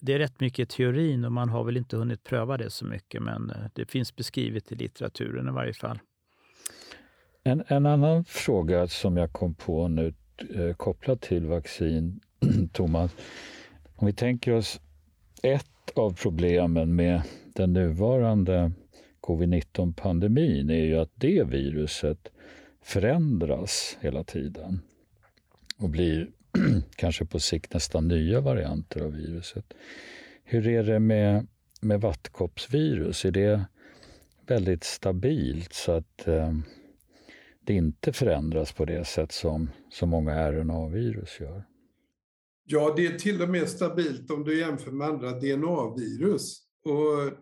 det 0.00 0.12
är 0.12 0.18
rätt 0.18 0.40
mycket 0.40 0.70
teorin 0.70 1.24
och 1.24 1.32
man 1.32 1.48
har 1.48 1.64
väl 1.64 1.76
inte 1.76 1.96
hunnit 1.96 2.24
pröva 2.24 2.56
det 2.56 2.70
så 2.70 2.84
mycket 2.84 3.22
men 3.22 3.50
eh, 3.50 3.56
det 3.72 3.90
finns 3.90 4.16
beskrivet 4.16 4.72
i 4.72 4.74
litteraturen 4.74 5.48
i 5.48 5.52
varje 5.52 5.72
fall. 5.72 5.98
En, 7.42 7.64
en 7.66 7.86
annan 7.86 8.24
fråga 8.24 8.88
som 8.88 9.16
jag 9.16 9.32
kom 9.32 9.54
på 9.54 9.88
nu 9.88 10.14
eh, 10.54 10.74
kopplat 10.76 11.20
till 11.20 11.46
vaccin, 11.46 12.20
Thomas. 12.72 13.16
Om 13.96 14.06
vi 14.06 14.12
tänker 14.12 14.52
oss 14.52 14.80
ett 15.44 15.90
av 15.94 16.16
problemen 16.22 16.96
med 16.96 17.22
den 17.54 17.72
nuvarande 17.72 18.72
covid-19-pandemin 19.20 20.70
är 20.70 20.84
ju 20.84 20.98
att 20.98 21.10
det 21.14 21.44
viruset 21.44 22.28
förändras 22.82 23.98
hela 24.00 24.24
tiden 24.24 24.80
och 25.78 25.88
blir 25.88 26.30
kanske 26.96 27.24
på 27.24 27.38
sikt 27.38 27.74
nästan 27.74 28.08
nya 28.08 28.40
varianter 28.40 29.00
av 29.00 29.12
viruset. 29.12 29.74
Hur 30.44 30.66
är 30.66 30.82
det 30.82 30.98
med, 30.98 31.46
med 31.80 32.00
vattkoppsvirus? 32.00 33.24
Är 33.24 33.30
det 33.30 33.64
väldigt 34.46 34.84
stabilt 34.84 35.72
så 35.72 35.92
att 35.92 36.28
eh, 36.28 36.52
det 37.60 37.74
inte 37.74 38.12
förändras 38.12 38.72
på 38.72 38.84
det 38.84 39.06
sätt 39.06 39.32
som 39.32 39.70
så 39.90 40.06
många 40.06 40.52
RNA-virus 40.52 41.40
gör? 41.40 41.64
Ja, 42.66 42.92
det 42.96 43.06
är 43.06 43.18
till 43.18 43.42
och 43.42 43.48
med 43.48 43.68
stabilt 43.68 44.30
om 44.30 44.44
du 44.44 44.58
jämför 44.58 44.90
med 44.90 45.08
andra 45.08 45.32
DNA-virus. 45.32 46.60
Och 46.84 47.32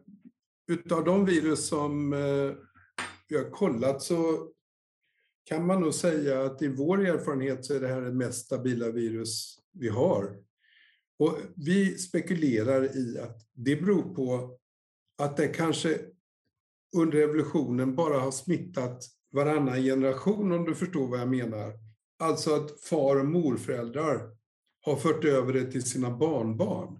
utav 0.68 1.04
de 1.04 1.24
virus 1.24 1.66
som 1.66 2.12
eh, 2.12 2.52
vi 3.28 3.36
har 3.36 3.50
kollat 3.50 4.02
så 4.02 4.48
kan 5.44 5.66
man 5.66 5.80
nog 5.80 5.94
säga 5.94 6.42
att 6.42 6.62
i 6.62 6.68
vår 6.68 7.06
erfarenhet 7.06 7.64
så 7.64 7.74
är 7.74 7.80
det 7.80 7.88
här 7.88 8.00
det 8.00 8.12
mest 8.12 8.46
stabila 8.46 8.90
virus 8.90 9.58
vi 9.72 9.88
har. 9.88 10.36
Och 11.18 11.38
vi 11.56 11.98
spekulerar 11.98 12.96
i 12.96 13.18
att 13.18 13.38
det 13.52 13.76
beror 13.76 14.14
på 14.14 14.58
att 15.18 15.36
det 15.36 15.48
kanske 15.48 15.98
under 16.96 17.18
evolutionen 17.18 17.96
bara 17.96 18.20
har 18.20 18.30
smittat 18.30 19.04
varannan 19.32 19.82
generation 19.82 20.52
om 20.52 20.64
du 20.64 20.74
förstår 20.74 21.08
vad 21.08 21.20
jag 21.20 21.28
menar. 21.28 21.72
Alltså 22.18 22.54
att 22.54 22.80
far 22.80 23.16
och 23.16 23.26
morföräldrar 23.26 24.36
har 24.82 24.96
fört 24.96 25.24
över 25.24 25.52
det 25.52 25.72
till 25.72 25.82
sina 25.82 26.10
barnbarn. 26.10 26.98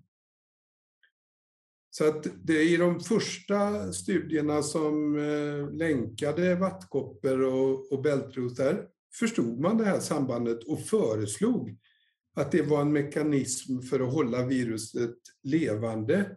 Så 1.91 2.09
att 2.09 2.27
det 2.43 2.53
är 2.53 2.75
i 2.75 2.77
de 2.77 3.01
första 3.01 3.93
studierna 3.93 4.63
som 4.63 5.19
eh, 5.19 5.73
länkade 5.73 6.55
vattkoppor 6.55 7.43
och, 7.43 7.93
och 7.93 8.03
bältros, 8.03 8.55
där 8.55 8.87
förstod 9.19 9.61
man 9.61 9.79
det 9.79 9.85
här 9.85 10.01
sambandet 10.01 10.65
och 10.65 10.81
föreslog 10.81 11.77
att 12.35 12.53
det 12.53 12.63
var 12.63 12.81
en 12.81 12.93
mekanism 12.93 13.81
för 13.81 14.01
att 14.01 14.13
hålla 14.13 14.47
viruset 14.47 15.17
levande 15.43 16.37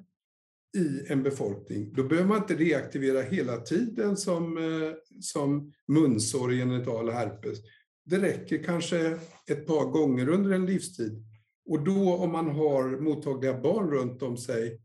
i 0.78 1.12
en 1.12 1.24
befolkning. 1.24 1.94
Då 1.94 2.04
behöver 2.04 2.30
man 2.30 2.38
inte 2.38 2.56
reaktivera 2.56 3.22
hela 3.22 3.58
tiden 3.58 4.18
som, 4.18 4.58
eh, 4.58 4.94
som 5.22 5.74
munsår, 5.88 6.52
genital 6.52 7.10
herpes. 7.10 7.58
Det 8.06 8.18
räcker 8.18 8.64
kanske 8.64 9.20
ett 9.48 9.68
par 9.68 9.86
gånger 9.86 10.30
under 10.30 10.52
en 10.52 10.66
livstid. 10.66 11.24
Och 11.66 11.84
då 11.84 12.16
om 12.16 12.32
man 12.32 12.50
har 12.50 13.02
mottagliga 13.02 13.62
barn 13.62 13.90
runt 13.90 14.22
om 14.22 14.38
sig 14.38 14.82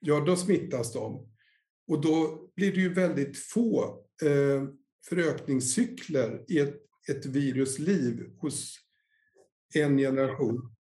ja 0.00 0.20
då 0.20 0.36
smittas 0.36 0.92
de. 0.92 1.28
Och 1.88 2.00
då 2.00 2.48
blir 2.56 2.72
det 2.72 2.80
ju 2.80 2.94
väldigt 2.94 3.38
få 3.38 3.84
eh, 4.22 4.64
förökningscykler 5.08 6.44
i 6.48 6.58
ett, 6.58 6.80
ett 7.10 7.26
virusliv 7.26 8.30
hos 8.38 8.76
en 9.74 9.98
generation. 9.98 10.74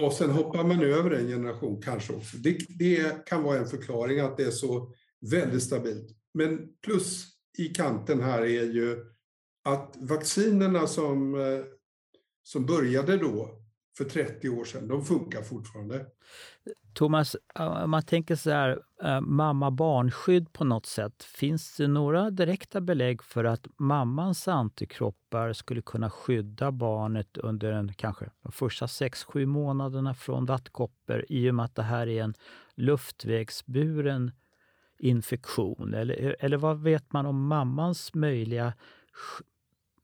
Och 0.00 0.12
sen 0.12 0.30
hoppar 0.30 0.64
man 0.64 0.80
över 0.82 1.10
en 1.10 1.26
generation 1.26 1.82
kanske 1.82 2.12
också. 2.12 2.36
Det, 2.36 2.58
det, 2.68 3.26
kan 3.26 3.42
vara 3.42 3.58
en 3.58 3.66
förklaring 3.66 4.20
att 4.20 4.36
det 4.36 4.44
är 4.44 4.50
så 4.50 4.94
väldigt 5.20 5.62
stabilt. 5.62 6.10
men 6.34 6.68
plus 6.82 7.26
i 7.58 7.68
kanten 7.68 8.20
här 8.20 8.42
är 8.42 8.64
ju 8.64 9.04
att 9.64 9.96
vaccinerna 10.00 10.86
som, 10.86 11.34
eh, 11.34 11.64
som 12.42 12.66
började 12.66 13.16
då 13.16 13.63
för 13.96 14.04
30 14.04 14.48
år 14.48 14.64
sedan, 14.64 14.88
de 14.88 15.04
funkar 15.04 15.42
fortfarande. 15.42 16.06
Thomas, 16.94 17.36
om 17.54 17.90
man 17.90 18.02
tänker 18.02 18.36
så 18.36 18.50
här, 18.50 18.82
eh, 19.02 19.20
mamma-barnskydd 19.20 20.52
på 20.52 20.64
något 20.64 20.86
sätt. 20.86 21.22
Finns 21.22 21.76
det 21.76 21.88
några 21.88 22.30
direkta 22.30 22.80
belägg 22.80 23.22
för 23.22 23.44
att 23.44 23.66
mammans 23.76 24.48
antikroppar 24.48 25.52
skulle 25.52 25.82
kunna 25.82 26.10
skydda 26.10 26.72
barnet 26.72 27.36
under 27.36 27.72
en, 27.72 27.92
kanske 27.92 28.30
de 28.42 28.52
första 28.52 28.86
6-7 28.86 29.46
månaderna 29.46 30.14
från 30.14 30.44
vattkoppor 30.44 31.24
i 31.28 31.50
och 31.50 31.54
med 31.54 31.64
att 31.64 31.74
det 31.74 31.82
här 31.82 32.06
är 32.06 32.22
en 32.22 32.34
luftvägsburen 32.74 34.32
infektion? 34.98 35.94
Eller, 35.94 36.36
eller 36.40 36.56
vad 36.56 36.82
vet 36.82 37.12
man 37.12 37.26
om 37.26 37.46
mammans 37.46 38.14
möjliga 38.14 38.72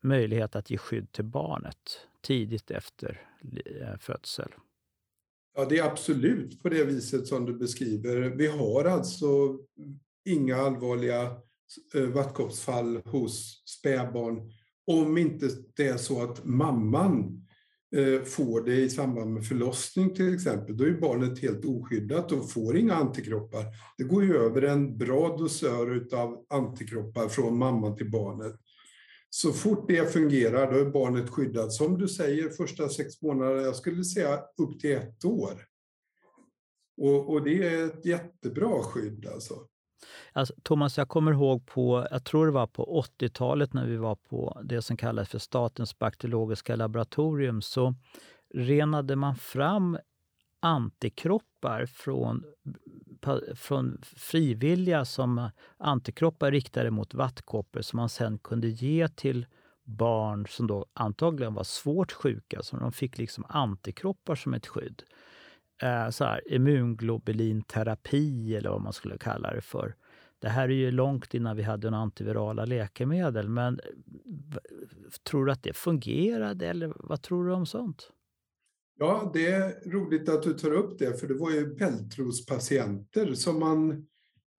möjlighet 0.00 0.56
att 0.56 0.70
ge 0.70 0.78
skydd 0.78 1.12
till 1.12 1.24
barnet 1.24 2.09
tidigt 2.22 2.70
efter 2.70 3.26
eh, 3.66 3.98
födsel? 3.98 4.48
Ja, 5.56 5.64
det 5.64 5.78
är 5.78 5.84
absolut 5.84 6.62
på 6.62 6.68
det 6.68 6.84
viset 6.84 7.26
som 7.26 7.46
du 7.46 7.54
beskriver. 7.54 8.20
Vi 8.20 8.46
har 8.46 8.84
alltså 8.84 9.58
inga 10.24 10.56
allvarliga 10.56 11.22
eh, 11.94 12.02
vattkoppsfall 12.02 13.02
hos 13.04 13.62
spädbarn 13.66 14.52
om 14.86 15.18
inte 15.18 15.48
det 15.76 15.86
är 15.86 15.96
så 15.96 16.22
att 16.22 16.44
mamman 16.44 17.46
eh, 17.96 18.22
får 18.22 18.60
det 18.60 18.76
i 18.76 18.90
samband 18.90 19.34
med 19.34 19.46
förlossning 19.46 20.14
till 20.14 20.34
exempel. 20.34 20.76
Då 20.76 20.84
är 20.84 21.00
barnet 21.00 21.38
helt 21.38 21.64
oskyddat 21.64 22.32
och 22.32 22.50
får 22.50 22.76
inga 22.76 22.94
antikroppar. 22.94 23.64
Det 23.98 24.04
går 24.04 24.24
ju 24.24 24.36
över 24.36 24.62
en 24.62 24.98
bra 24.98 25.36
dosör 25.36 26.06
av 26.12 26.46
antikroppar 26.48 27.28
från 27.28 27.58
mamman 27.58 27.96
till 27.96 28.10
barnet. 28.10 28.54
Så 29.30 29.52
fort 29.52 29.88
det 29.88 30.12
fungerar, 30.12 30.72
då 30.72 30.78
är 30.78 30.90
barnet 30.90 31.30
skyddat. 31.30 31.72
Som 31.72 31.98
du 31.98 32.08
säger, 32.08 32.48
första 32.48 32.88
sex 32.88 33.22
månader, 33.22 33.56
jag 33.56 33.76
skulle 33.76 34.04
säga 34.04 34.40
upp 34.56 34.80
till 34.80 34.92
ett 34.92 35.24
år. 35.24 35.66
Och, 36.96 37.30
och 37.30 37.42
det 37.42 37.68
är 37.68 37.86
ett 37.86 38.06
jättebra 38.06 38.82
skydd 38.82 39.26
alltså. 39.26 39.54
Alltså, 40.32 40.54
Thomas, 40.62 40.98
jag 40.98 41.08
kommer 41.08 41.32
ihåg 41.32 41.66
på, 41.66 42.06
jag 42.10 42.24
tror 42.24 42.46
det 42.46 42.52
var 42.52 42.66
på 42.66 43.04
80-talet 43.20 43.72
när 43.72 43.86
vi 43.86 43.96
var 43.96 44.14
på 44.14 44.60
det 44.64 44.82
som 44.82 44.96
kallas 44.96 45.28
för 45.28 45.38
Statens 45.38 45.98
bakteriologiska 45.98 46.76
laboratorium, 46.76 47.62
så 47.62 47.94
renade 48.54 49.16
man 49.16 49.36
fram 49.36 49.98
antikroppar 50.60 51.86
från, 51.86 52.44
från 53.54 53.98
frivilliga 54.02 55.04
som 55.04 55.50
antikroppar 55.76 56.50
riktade 56.50 56.90
mot 56.90 57.14
vattkoppor 57.14 57.82
som 57.82 57.96
man 57.96 58.08
sen 58.08 58.38
kunde 58.38 58.68
ge 58.68 59.08
till 59.08 59.46
barn 59.84 60.46
som 60.48 60.66
då 60.66 60.86
antagligen 60.92 61.54
var 61.54 61.64
svårt 61.64 62.12
sjuka, 62.12 62.62
så 62.62 62.76
de 62.76 62.92
fick 62.92 63.18
liksom 63.18 63.44
antikroppar 63.48 64.34
som 64.34 64.54
ett 64.54 64.66
skydd. 64.66 65.02
Eh, 65.82 66.10
så 66.10 66.24
här, 66.24 66.52
immunglobulinterapi 66.52 68.56
eller 68.56 68.70
vad 68.70 68.80
man 68.80 68.92
skulle 68.92 69.18
kalla 69.18 69.52
det 69.52 69.60
för. 69.60 69.94
Det 70.38 70.48
här 70.48 70.64
är 70.64 70.72
ju 70.72 70.90
långt 70.90 71.34
innan 71.34 71.56
vi 71.56 71.62
hade 71.62 71.90
några 71.90 72.02
antivirala 72.02 72.64
läkemedel, 72.64 73.48
men 73.48 73.80
eh, 73.80 73.86
tror 75.22 75.46
du 75.46 75.52
att 75.52 75.62
det 75.62 75.76
fungerade 75.76 76.66
eller 76.66 76.92
vad 76.96 77.22
tror 77.22 77.46
du 77.46 77.52
om 77.52 77.66
sånt? 77.66 78.10
Ja, 79.02 79.30
det 79.34 79.46
är 79.46 79.90
roligt 79.90 80.28
att 80.28 80.42
du 80.42 80.54
tar 80.54 80.72
upp 80.72 80.98
det, 80.98 81.20
för 81.20 81.28
det 81.28 81.34
var 81.34 81.50
ju 81.50 81.74
bältrospatienter 81.74 83.34
som 83.34 83.60
man 83.60 83.90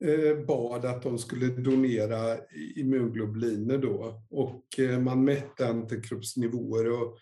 eh, 0.04 0.46
bad 0.48 0.86
att 0.86 1.04
de 1.04 1.18
skulle 1.18 1.48
donera 1.48 2.38
immunglobuliner 2.76 3.78
då 3.78 4.24
och 4.30 4.80
eh, 4.80 5.00
man 5.00 5.24
mätte 5.24 5.68
antikroppsnivåer 5.68 7.02
och 7.02 7.18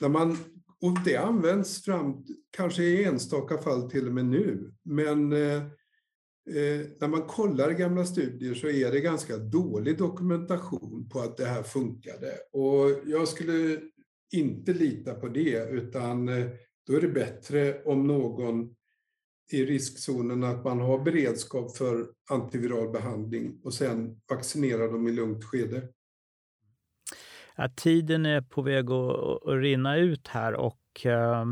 när 0.00 0.08
man 0.08 0.30
och 0.80 0.98
det 1.04 1.16
används 1.16 1.84
fram, 1.84 2.24
kanske 2.50 2.82
i 2.82 3.04
enstaka 3.04 3.58
fall 3.58 3.90
till 3.90 4.06
och 4.06 4.14
med 4.14 4.26
nu, 4.26 4.74
men 4.82 5.32
eh, 5.32 5.56
eh 6.56 6.86
när 7.00 7.08
man 7.08 7.22
kollar 7.22 7.70
gamla 7.70 8.04
studier 8.04 8.54
så 8.54 8.68
är 8.68 8.92
det 8.92 9.00
ganska 9.00 9.36
dålig 9.36 9.98
dokumentation 9.98 11.08
på 11.08 11.20
att 11.20 11.36
det 11.36 11.46
här 11.46 11.62
funkade. 11.62 12.32
Och 12.52 12.90
jag 13.06 13.28
skulle 13.28 13.80
inte 14.32 14.72
lita 14.72 15.14
på 15.14 15.28
det, 15.28 15.68
utan 15.70 16.28
eh, 16.28 16.46
då 16.86 16.96
är 16.96 17.00
det 17.00 17.08
bättre 17.08 17.82
om 17.82 18.06
någon 18.06 18.74
i 19.52 19.64
riskzonen 19.64 20.44
att 20.44 20.64
man 20.64 20.80
har 20.80 20.98
beredskap 20.98 21.76
för 21.76 22.06
antiviral 22.30 22.90
behandling 22.90 23.60
och 23.64 23.74
sen 23.74 24.20
vaccinera 24.30 24.86
dem 24.86 25.08
i 25.08 25.12
lugnt 25.12 25.44
skede. 25.44 25.88
Ja, 27.56 27.68
tiden 27.76 28.26
är 28.26 28.40
på 28.40 28.62
väg 28.62 28.90
att, 28.90 29.46
att 29.46 29.60
rinna 29.60 29.96
ut 29.96 30.28
här 30.28 30.54
och 30.54 31.06
eh, 31.06 31.44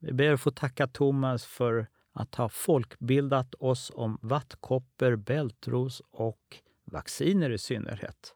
vi 0.00 0.12
ber 0.12 0.32
att 0.32 0.40
få 0.40 0.50
tacka 0.50 0.86
Thomas 0.86 1.44
för 1.44 1.86
att 2.12 2.34
ha 2.34 2.48
folkbildat 2.48 3.54
oss 3.54 3.92
om 3.94 4.18
vattkoppor, 4.22 5.16
bältros 5.16 6.02
och 6.10 6.56
vacciner 6.84 7.50
i 7.50 7.58
synnerhet. 7.58 8.34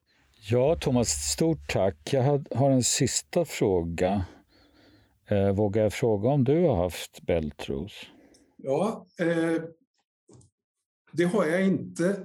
Ja, 0.51 0.77
Thomas, 0.81 1.09
stort 1.09 1.69
tack. 1.69 2.13
Jag 2.13 2.47
har 2.51 2.71
en 2.71 2.83
sista 2.83 3.45
fråga. 3.45 4.25
Eh, 5.29 5.53
vågar 5.53 5.83
jag 5.83 5.93
fråga 5.93 6.29
om 6.29 6.45
du 6.45 6.61
har 6.61 6.77
haft 6.77 7.23
bältros? 7.23 7.93
Ja, 8.57 9.07
eh, 9.21 9.63
det 11.13 11.25
har 11.25 11.47
jag 11.47 11.67
inte. 11.67 12.17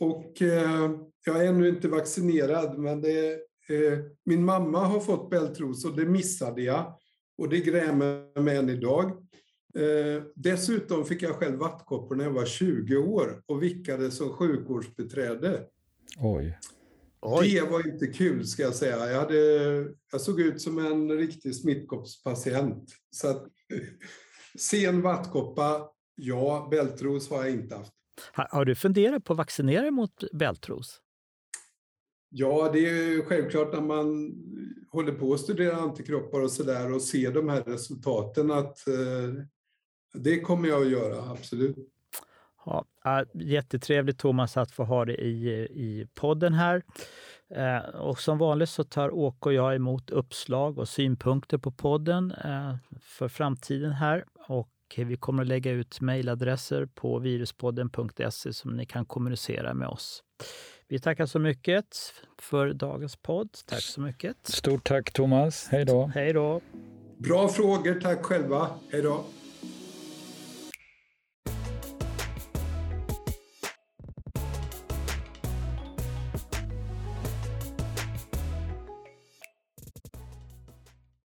Och 0.00 0.42
eh, 0.42 0.90
jag 1.26 1.44
är 1.44 1.48
ännu 1.48 1.68
inte 1.68 1.88
vaccinerad, 1.88 2.78
men 2.78 3.00
det, 3.00 3.32
eh, 3.68 3.98
min 4.24 4.44
mamma 4.44 4.78
har 4.78 5.00
fått 5.00 5.30
bältros 5.30 5.84
och 5.84 5.96
det 5.96 6.06
missade 6.06 6.62
jag. 6.62 6.98
Och 7.38 7.48
det 7.48 7.60
grämer 7.60 8.40
mig 8.40 8.56
än 8.56 8.68
idag. 8.68 9.10
Eh, 9.78 10.22
dessutom 10.34 11.04
fick 11.04 11.22
jag 11.22 11.34
själv 11.34 11.58
vattkoppor 11.58 12.14
när 12.14 12.24
jag 12.24 12.32
var 12.32 12.46
20 12.46 12.96
år 12.96 13.42
och 13.46 13.62
vickade 13.62 14.10
som 14.10 14.28
sjukvårdsbeträde. 14.28 15.62
Oj. 16.18 16.58
Oj. 17.20 17.54
Det 17.54 17.70
var 17.70 17.88
inte 17.88 18.06
kul 18.06 18.46
ska 18.46 18.62
jag 18.62 18.74
säga. 18.74 19.10
Jag, 19.10 19.20
hade, 19.20 19.36
jag 20.12 20.20
såg 20.20 20.40
ut 20.40 20.60
som 20.60 20.78
en 20.78 21.12
riktig 21.12 21.54
smittkoppspatient. 21.54 22.92
Så 23.10 23.28
att, 23.28 23.46
sen 24.58 25.02
vattkoppa, 25.02 25.88
ja, 26.14 26.68
bältros 26.70 27.30
har 27.30 27.44
jag 27.44 27.50
inte 27.50 27.76
haft. 27.76 27.92
Har, 28.32 28.64
du 28.64 28.74
funderat 28.74 29.24
på 29.24 29.32
att 29.32 29.36
vaccinera 29.36 29.82
dig 29.82 29.90
mot 29.90 30.24
bältros? 30.32 31.00
Ja, 32.28 32.70
det 32.72 32.78
är 32.78 33.22
självklart 33.22 33.72
när 33.72 33.80
man 33.80 34.34
håller 34.90 35.12
på 35.12 35.34
att 35.34 35.40
studera 35.40 35.76
antikroppar 35.76 36.40
och 36.40 36.50
sådär 36.50 36.92
och 36.92 37.02
ser 37.02 37.32
de 37.32 37.48
här 37.48 37.62
resultaten 37.62 38.50
att 38.50 38.88
eh, 38.88 39.44
det 40.14 40.40
kommer 40.40 40.68
jag 40.68 40.82
att 40.82 40.90
göra, 40.90 41.30
absolut. 41.30 41.95
Ja, 42.66 43.24
jättetrevligt 43.32 44.18
Thomas 44.18 44.56
att 44.56 44.70
få 44.70 44.84
ha 44.84 45.04
dig 45.04 45.16
i, 45.16 45.50
i 45.60 46.06
podden 46.14 46.54
här. 46.54 46.82
Eh, 47.54 47.78
och 47.78 48.20
som 48.20 48.38
vanligt 48.38 48.68
så 48.68 48.84
tar 48.84 49.14
Åke 49.14 49.48
och 49.48 49.52
jag 49.52 49.74
emot 49.74 50.10
uppslag 50.10 50.78
och 50.78 50.88
synpunkter 50.88 51.58
på 51.58 51.70
podden 51.70 52.32
eh, 52.44 52.74
för 53.00 53.28
framtiden 53.28 53.92
här. 53.92 54.24
Och 54.48 54.70
vi 54.96 55.16
kommer 55.16 55.42
att 55.42 55.48
lägga 55.48 55.70
ut 55.70 56.00
mejladresser 56.00 56.86
på 56.86 57.18
viruspodden.se 57.18 58.52
som 58.52 58.76
ni 58.76 58.86
kan 58.86 59.04
kommunicera 59.04 59.74
med 59.74 59.88
oss. 59.88 60.22
Vi 60.88 60.98
tackar 60.98 61.26
så 61.26 61.38
mycket 61.38 61.86
för 62.38 62.72
dagens 62.72 63.16
podd. 63.16 63.50
Tack 63.66 63.82
så 63.82 64.00
mycket. 64.00 64.36
Stort 64.46 64.84
tack 64.84 65.12
Thomas. 65.12 65.68
Hej 65.70 65.84
då. 65.84 66.10
Hej 66.14 66.32
då. 66.32 66.60
Bra 67.18 67.48
frågor. 67.48 68.00
Tack 68.00 68.22
själva. 68.22 68.70
Hej 68.90 69.02
då. 69.02 69.24